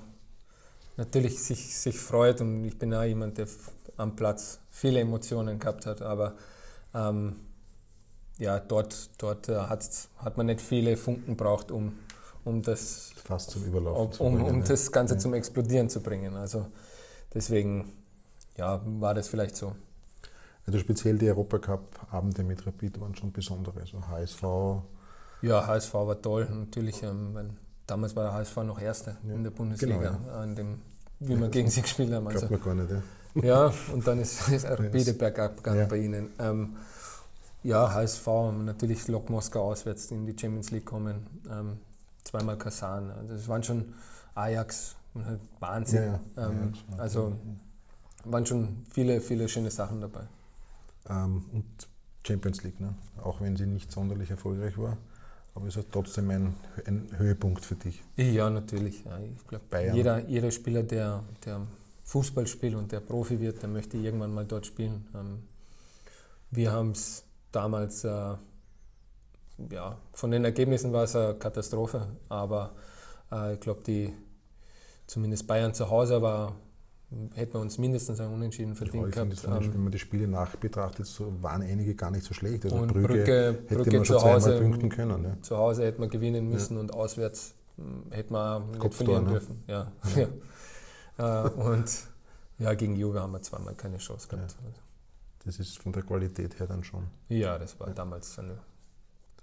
[0.98, 3.48] natürlich sich, sich freut und ich bin auch jemand, der
[3.98, 6.36] am Platz viele Emotionen gehabt hat, aber
[6.94, 7.38] ähm,
[8.38, 11.94] ja, dort, dort äh, hat man nicht viele Funken braucht, um,
[12.44, 15.20] um das fast zum Überlaufen um, zu bringen, um, um das Ganze ja.
[15.20, 16.36] zum Explodieren zu bringen.
[16.36, 16.68] Also
[17.34, 17.92] deswegen
[18.58, 19.76] ja, war das vielleicht so.
[20.66, 23.82] Also speziell die Europacup-Abende mit Rapid waren schon besondere.
[23.82, 24.44] Also HSV.
[25.42, 26.48] Ja, HSV war toll.
[26.50, 27.58] Natürlich, ähm,
[27.88, 29.36] Damals war der HSV noch Erster ja.
[29.36, 30.42] in der Bundesliga, genau, ja.
[30.42, 30.82] an dem,
[31.20, 32.28] wie ja, wir gegen sie gespielt haben.
[32.28, 33.44] Also, man gar nicht, ja.
[33.44, 36.32] ja, und dann ist es beide bergab gegangen bei ihnen.
[36.40, 36.76] Ähm,
[37.62, 38.28] ja, HSV,
[38.64, 41.78] natürlich Lok Moskau auswärts in die Champions League kommen, ähm,
[42.26, 43.12] zweimal Kasan.
[43.12, 43.94] Also das waren schon
[44.34, 46.20] Ajax, halt Wahnsinn.
[46.38, 47.38] Ähm, also
[48.26, 50.28] waren schon viele, viele schöne Sachen dabei.
[51.10, 51.66] Ähm, und
[52.26, 52.94] Champions League, ne?
[53.24, 54.98] auch wenn sie nicht sonderlich erfolgreich war.
[55.54, 56.54] Aber es trotzdem ein,
[56.86, 58.04] ein, Höhepunkt für dich?
[58.18, 59.06] Ja, natürlich.
[59.06, 59.64] Ja, ich glaube,
[59.94, 61.62] jeder, jeder Spieler, der, der
[62.04, 65.08] Fußball spielt und der Profi wird, der möchte irgendwann mal dort spielen.
[65.16, 65.44] Ähm,
[66.52, 67.24] wir haben es
[67.54, 68.34] damals, äh,
[69.72, 72.72] ja, von den Ergebnissen war es eine Katastrophe, aber
[73.32, 74.14] äh, ich glaube, die
[75.08, 76.56] zumindest Bayern zu Hause war
[77.34, 79.46] hätten wir uns mindestens ein Unentschieden verdient ja, gehabt.
[79.46, 82.66] Ähm, wenn man die Spiele nachbetrachtet, so waren einige gar nicht so schlecht.
[82.66, 85.24] Also und Brügge, Brügge, hätte Brügge man schon zu Hause, punkten können.
[85.24, 85.42] Ja.
[85.42, 86.80] Zu Hause hätte man gewinnen müssen ja.
[86.82, 89.32] und auswärts hm, hätte man nicht verlieren ne?
[89.32, 89.64] dürfen.
[89.68, 89.92] Ja.
[91.18, 91.46] ja.
[91.46, 91.90] Äh, und
[92.58, 94.56] ja, gegen Juve haben wir zweimal keine Chance gehabt.
[95.46, 97.06] Das ist von der Qualität her dann schon.
[97.30, 98.58] Ja, das war damals eine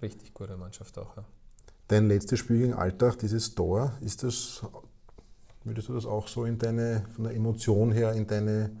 [0.03, 1.17] richtig gute Mannschaft auch.
[1.87, 4.63] Dein letztes Spiel gegen Alltag, dieses Tor, ist das
[5.63, 8.71] Würdest du das auch so in deine, von der Emotion her, in deine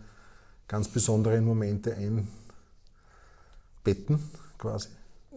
[0.67, 1.95] ganz besonderen Momente
[3.83, 4.19] einbetten,
[4.57, 4.89] quasi?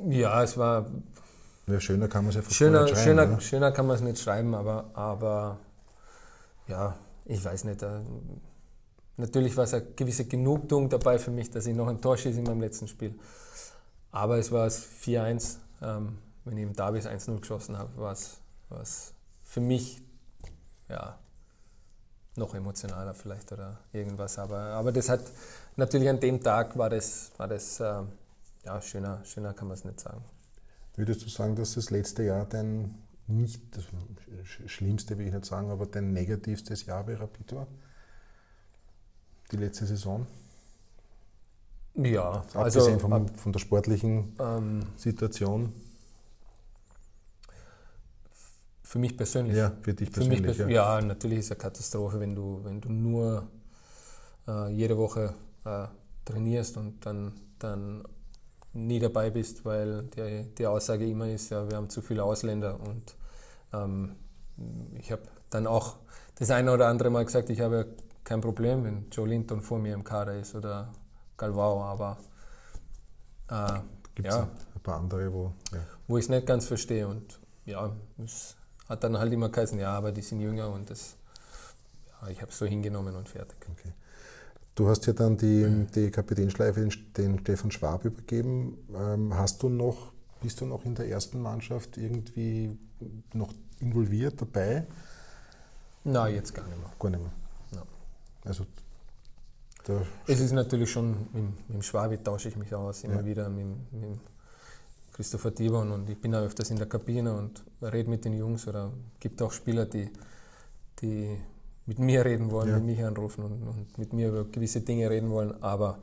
[0.09, 0.91] Ja, es war.
[1.69, 4.55] Ja, schöner kann man es ja schöner, schreiben, schöner, schöner kann man es nicht schreiben,
[4.55, 5.59] aber, aber
[6.69, 7.83] ja, ich weiß nicht.
[7.83, 8.01] Äh,
[9.17, 12.39] natürlich war es eine gewisse Genugtuung dabei für mich, dass ich noch ein Tor schieße
[12.39, 13.15] in meinem letzten Spiel.
[14.11, 15.57] Aber es war es 4-1.
[15.83, 20.01] Ähm, wenn ich im Davis 1-0 geschossen habe, war es für mich
[20.89, 21.19] ja,
[22.37, 24.39] noch emotionaler vielleicht oder irgendwas.
[24.39, 25.21] Aber, aber das hat
[25.77, 28.03] natürlich an dem Tag war das, war das äh,
[28.65, 30.23] ja, schöner, schöner kann man es nicht sagen.
[30.95, 32.95] Würdest du sagen, dass das letzte Jahr dein
[33.29, 33.85] nicht das
[34.71, 37.67] schlimmste, will ich nicht sagen, aber dein negativstes Jahr bei Rapid war?
[39.51, 40.27] Die letzte Saison?
[41.97, 45.73] Ja, also vom, von der sportlichen ähm, Situation.
[48.83, 49.57] Für mich persönlich.
[49.57, 50.41] Ja, für dich persönlich.
[50.41, 50.99] Für mich, ja.
[50.99, 51.01] ja.
[51.01, 53.49] natürlich ist es eine Katastrophe, wenn du, wenn du nur
[54.47, 55.35] äh, jede Woche
[55.65, 55.87] äh,
[56.25, 58.05] trainierst und dann, dann
[58.75, 62.79] nie dabei bist, weil die, die Aussage immer ist, ja, wir haben zu viele Ausländer
[62.81, 63.17] und
[63.73, 64.17] ähm,
[64.99, 65.97] ich habe dann auch
[66.39, 67.87] das eine oder andere Mal gesagt, ich habe
[68.25, 70.93] kein Problem, wenn Joe Linton vor mir im Kader ist oder
[71.37, 72.19] Galvao, aber
[73.49, 73.81] äh,
[74.15, 75.79] gibt es ja, ein paar andere, wo, ja.
[76.09, 78.57] wo ich es nicht ganz verstehe und ja, es
[78.89, 81.17] hat dann halt immer geheißen, ja, aber die sind jünger und das,
[82.23, 83.59] ja, ich habe es so hingenommen und fertig.
[83.71, 83.93] Okay.
[84.75, 88.77] Du hast ja dann die, die Kapitänschleife den, den Stefan Schwab übergeben.
[88.95, 90.13] Ähm, hast du noch,
[90.43, 92.79] bist du noch in der ersten Mannschaft irgendwie
[93.33, 94.87] noch involviert dabei?
[96.05, 96.93] Nein, jetzt gar nicht mehr.
[96.99, 97.33] Gar nicht mehr.
[97.73, 97.83] No.
[98.45, 98.67] Also
[100.27, 103.25] es ist natürlich schon, mit, mit dem Schwabi tausche ich mich aus, immer ja.
[103.25, 104.21] wieder mit, mit
[105.13, 108.67] Christopher Dibon und ich bin auch öfters in der Kabine und rede mit den Jungs
[108.69, 110.11] oder gibt auch Spieler, die,
[111.01, 111.37] die
[111.87, 112.77] mit mir reden wollen, ja.
[112.77, 115.99] mit mich anrufen und, und, mit mir über gewisse Dinge reden wollen, aber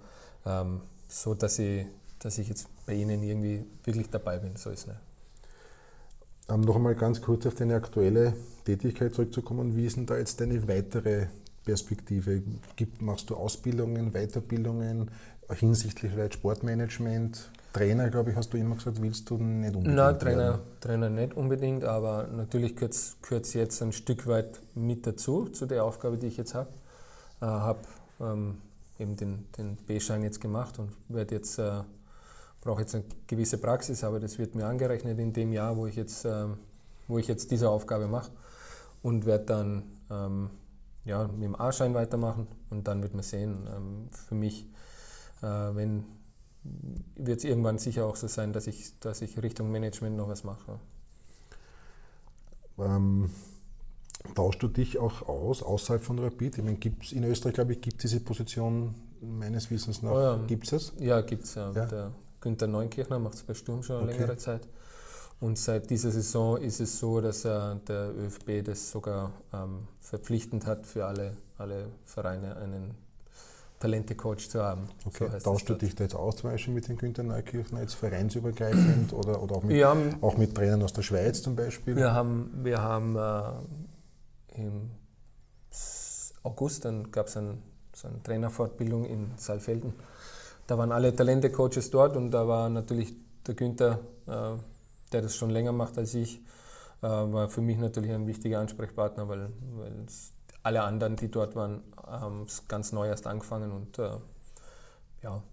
[0.46, 1.86] ähm, so, dass ich,
[2.20, 5.00] dass ich jetzt bei ihnen irgendwie wirklich dabei bin, so ist es nicht.
[6.50, 8.34] Ähm, noch einmal ganz kurz auf deine aktuelle
[8.66, 9.76] Tätigkeit zurückzukommen.
[9.76, 11.28] Wie ist denn da jetzt deine weitere
[11.66, 12.44] Perspektive?
[12.76, 15.10] Gibt, machst du Ausbildungen, Weiterbildungen
[15.50, 17.52] hinsichtlich vielleicht Sportmanagement?
[17.74, 19.96] Trainer, glaube ich, hast du immer gesagt, willst du nicht unbedingt?
[19.96, 22.94] Nein, Trainer, Trainer nicht unbedingt, aber natürlich gehört
[23.46, 26.70] es jetzt ein Stück weit mit dazu, zu der Aufgabe, die ich jetzt habe.
[27.42, 27.80] Äh, habe
[28.22, 28.58] ähm,
[29.00, 31.82] eben den, den B-Schein jetzt gemacht und werde jetzt, äh,
[32.62, 35.96] brauche jetzt eine gewisse Praxis, aber das wird mir angerechnet in dem Jahr, wo ich
[35.96, 36.46] jetzt, äh,
[37.08, 38.32] wo ich jetzt diese Aufgabe mache
[39.02, 40.50] und werde dann ähm,
[41.06, 44.66] ja, mit dem A-Schein weitermachen und dann wird man sehen, ähm, für mich,
[45.42, 46.06] äh, wenn
[47.16, 50.44] wird es irgendwann sicher auch so sein, dass ich, dass ich Richtung Management noch was
[50.44, 50.80] mache.
[52.80, 53.30] Ähm,
[54.36, 56.58] tauschst du dich auch aus außerhalb von Rapid?
[56.58, 60.12] Ich meine, gibt's, in Österreich, glaube ich, gibt es diese Position meines Wissens nach.
[60.12, 60.38] Oh ja.
[60.48, 60.94] Gibt es es?
[61.00, 61.56] Ja, gibt es.
[61.56, 61.72] Ja.
[61.74, 61.86] ja.
[61.86, 64.14] Der Günther Neunkirchner macht es bei Sturm schon okay.
[64.14, 64.68] längere Zeit.
[65.40, 70.66] Und seit dieser Saison ist es so, dass äh, der ÖFB das sogar ähm, verpflichtend
[70.66, 72.96] hat, für alle, alle Vereine einen
[73.84, 74.88] Talente-Coach zu haben.
[75.06, 77.96] Okay, so tauschst du dich da jetzt aus, zum Beispiel mit den Günther Neukirchner, jetzt
[77.96, 81.98] vereinsübergreifend oder, oder auch, mit, haben, auch mit Trainern aus der Schweiz zum Beispiel?
[81.98, 84.92] Wir haben, wir haben äh, im
[86.44, 87.62] August, dann gab es ein,
[87.94, 89.94] so eine Trainerfortbildung in Saalfelden.
[90.68, 93.14] Da waren alle Talente-Coaches dort und da war natürlich
[93.46, 94.52] der Günther, äh,
[95.14, 96.40] der das schon länger macht als ich,
[97.02, 99.50] äh, war für mich natürlich ein wichtiger Ansprechpartner, weil,
[100.64, 104.12] alle anderen, die dort waren, haben es ganz neu erst angefangen und äh,
[105.22, 105.44] ja,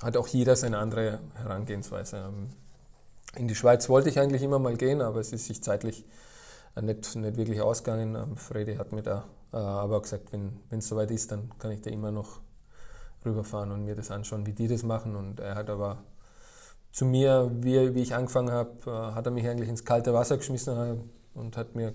[0.00, 2.16] hat auch jeder seine andere Herangehensweise.
[2.16, 2.48] Ähm,
[3.36, 6.06] in die Schweiz wollte ich eigentlich immer mal gehen, aber es ist sich zeitlich
[6.74, 8.14] äh, nicht, nicht wirklich ausgegangen.
[8.14, 11.82] Ähm, Freddy hat mir da äh, aber gesagt, wenn es soweit ist, dann kann ich
[11.82, 12.40] da immer noch
[13.24, 15.16] rüberfahren und mir das anschauen, wie die das machen.
[15.16, 15.98] Und er hat aber
[16.98, 20.36] zu mir, wie, wie ich angefangen habe, äh, hat er mich eigentlich ins kalte Wasser
[20.36, 21.94] geschmissen äh, und hat mir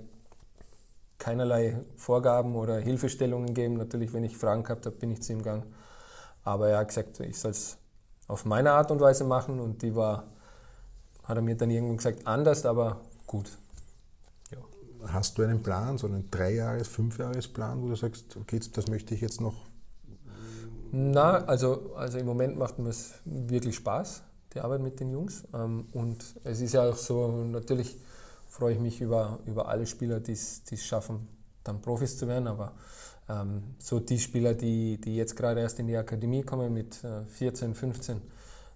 [1.17, 3.75] keinerlei Vorgaben oder Hilfestellungen gegeben.
[3.75, 5.65] Natürlich, wenn ich Fragen gehabt habe, bin ich zu ihm gegangen.
[6.45, 7.77] Aber er hat gesagt, ich soll es
[8.29, 10.23] auf meine Art und Weise machen und die war,
[11.23, 13.57] hat er mir dann irgendwann gesagt, anders, aber gut.
[14.51, 14.59] Ja.
[15.07, 19.19] Hast du einen Plan, so einen Dreijahres-, Fünfjahres-Plan, wo du sagst, okay, das möchte ich
[19.19, 19.65] jetzt noch?
[20.93, 24.23] Na, also, also im Moment macht mir es wirklich Spaß,
[24.53, 25.43] die Arbeit mit den Jungs.
[25.53, 27.97] Ähm, und es ist ja auch so, natürlich
[28.49, 31.27] freue ich mich über, über alle Spieler, die es schaffen,
[31.63, 32.47] dann Profis zu werden.
[32.47, 32.73] Aber
[33.29, 37.25] ähm, so die Spieler, die, die jetzt gerade erst in die Akademie kommen mit äh,
[37.25, 38.21] 14, 15,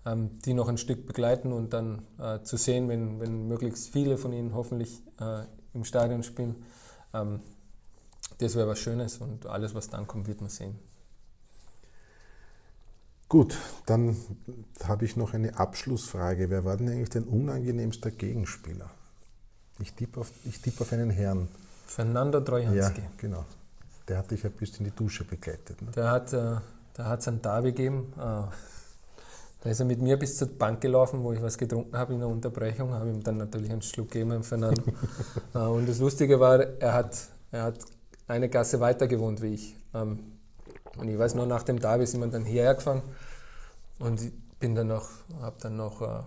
[0.05, 4.17] ähm, die noch ein Stück begleiten und dann äh, zu sehen, wenn, wenn möglichst viele
[4.17, 6.55] von ihnen hoffentlich äh, im Stadion spielen,
[7.13, 7.41] ähm,
[8.39, 10.79] das wäre was Schönes und alles, was dann kommt, wird man sehen.
[13.29, 14.15] Gut, dann
[14.83, 16.49] habe ich noch eine Abschlussfrage.
[16.49, 18.89] Wer war denn eigentlich dein unangenehmster Gegenspieler?
[19.79, 20.31] Ich tippe auf,
[20.63, 21.49] tipp auf einen Herrn.
[21.85, 23.01] Fernando Trojanski.
[23.01, 23.45] Ja, genau.
[24.07, 25.81] Der hat dich ein bisschen in die Dusche begleitet.
[25.81, 25.91] Ne?
[25.91, 26.55] Der hat äh,
[26.95, 28.13] es einen Derby gegeben.
[28.15, 28.21] Äh,
[29.61, 32.19] da ist er mit mir bis zur Bank gelaufen, wo ich was getrunken habe in
[32.19, 32.93] der Unterbrechung.
[32.93, 34.81] Habe ihm dann natürlich einen Schluck gegeben, Fernando.
[35.53, 37.17] äh, und das Lustige war, er hat,
[37.51, 37.79] er hat
[38.27, 39.75] eine Gasse weiter gewohnt wie ich.
[39.93, 40.36] Ähm,
[40.97, 43.01] und ich weiß nur, nach dem Derby sind wir dann hierher gefahren
[43.99, 45.09] und ich bin dann noch,
[45.41, 46.21] habe dann noch, äh,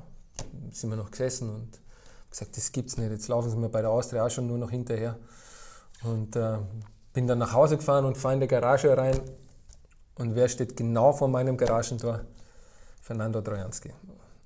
[0.72, 1.68] sind wir noch gesessen und
[2.30, 4.70] gesagt, das gibt's nicht, jetzt laufen sie mir bei der Austria auch schon nur noch
[4.70, 5.16] hinterher.
[6.02, 6.58] Und äh,
[7.12, 9.20] bin dann nach Hause gefahren und fahre in die Garage rein
[10.14, 12.20] Und wer steht genau vor meinem Garagentor?
[13.02, 13.92] Fernando Trojanski.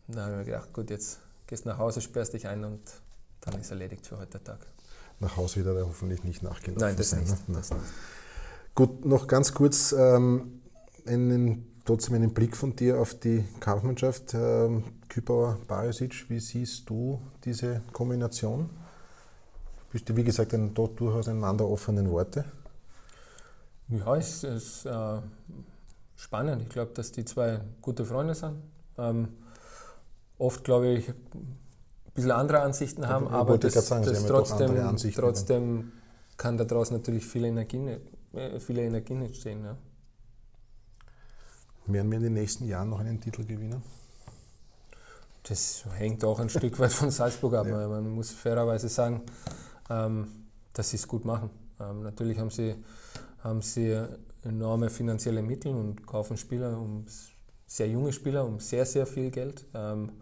[0.09, 2.81] Da habe ich mir gedacht, gut, jetzt gehst du nach Hause, sperrst dich ein und
[3.41, 4.59] dann ist erledigt für heute Tag.
[5.21, 7.21] Nach Hause wird er hoffentlich nicht nachgelaufen Nein, das sein.
[7.21, 7.49] nicht.
[7.49, 7.57] Ne?
[7.57, 7.83] Das nicht.
[8.75, 10.61] Gut, noch ganz kurz ähm,
[11.07, 14.35] einen, trotzdem einen Blick von dir auf die Kampfmannschaft.
[14.35, 18.69] Ähm, Kübauer, Barisic, wie siehst du diese Kombination?
[19.93, 22.47] Bist du, wie gesagt, ein, dort durchaus einander offenen Worte?
[23.91, 25.19] Ja, es ist äh,
[26.17, 26.63] spannend.
[26.63, 28.57] Ich glaube, dass die zwei gute Freunde sind.
[28.99, 29.29] Ähm,
[30.37, 31.15] oft, glaube ich, ein
[32.13, 34.75] bisschen andere Ansichten haben, ich aber das, sagen, das trotzdem,
[35.15, 35.93] trotzdem
[36.37, 38.01] kann daraus natürlich viele Energien, äh,
[38.61, 39.65] viele Energien entstehen.
[39.65, 39.77] Ja.
[41.87, 43.83] Werden wir in den nächsten Jahren noch einen Titel gewinnen?
[45.43, 47.67] Das hängt auch ein Stück weit von Salzburg ab.
[47.69, 47.89] Ja.
[47.89, 49.23] Man muss fairerweise sagen,
[49.91, 51.51] ähm, dass sie es gut machen.
[51.81, 52.75] Ähm, natürlich haben sie,
[53.43, 54.03] haben sie
[54.45, 57.05] enorme finanzielle Mittel und kaufen Spieler, um
[57.67, 59.67] sehr junge Spieler, um sehr, sehr viel Geld.
[59.75, 60.13] Ähm,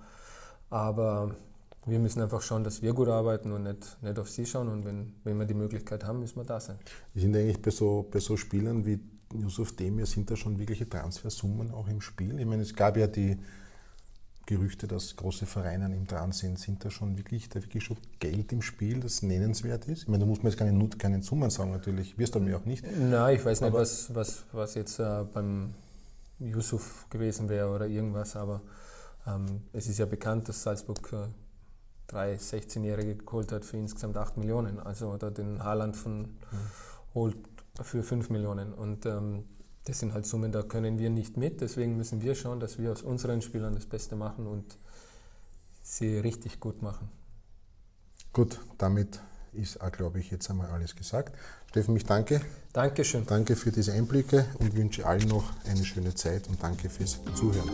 [0.70, 1.36] aber
[1.86, 4.68] wir müssen einfach schauen, dass wir gut arbeiten und nicht, nicht auf sie schauen.
[4.68, 6.78] Und wenn, wenn wir die Möglichkeit haben, müssen wir da sein.
[7.14, 9.00] Sind eigentlich bei so, bei so Spielern wie
[9.34, 12.38] Yusuf Demir, sind da schon wirkliche Transfersummen auch im Spiel?
[12.38, 13.36] Ich meine, es gab ja die
[14.46, 16.58] Gerüchte, dass große Vereine an ihm dran sind.
[16.58, 20.02] Sind da schon wirklich, da wirklich schon Geld im Spiel, das nennenswert ist?
[20.02, 22.64] Ich meine, da muss man jetzt keine, keine Summen sagen natürlich, wirst du mir auch
[22.64, 22.84] nicht.
[22.98, 25.74] Nein, ich weiß nicht, was, was, was jetzt äh, beim
[26.38, 28.60] Yusuf gewesen wäre oder irgendwas, aber
[29.26, 31.28] ähm, es ist ja bekannt, dass Salzburg äh,
[32.12, 34.78] drei 16-Jährige geholt hat für insgesamt 8 Millionen.
[34.78, 36.36] Also oder den Haaland von
[37.14, 37.36] holt
[37.82, 38.72] für 5 Millionen.
[38.72, 39.44] Und ähm,
[39.84, 41.60] das sind halt Summen, da können wir nicht mit.
[41.60, 44.78] Deswegen müssen wir schauen, dass wir aus unseren Spielern das Beste machen und
[45.82, 47.10] sie richtig gut machen.
[48.32, 49.20] Gut, damit
[49.52, 51.36] ist auch, glaube ich, jetzt einmal alles gesagt.
[51.70, 52.40] Steffen, ich danke.
[52.72, 53.26] Dankeschön.
[53.26, 57.70] Danke für diese Einblicke und wünsche allen noch eine schöne Zeit und danke fürs Zuhören.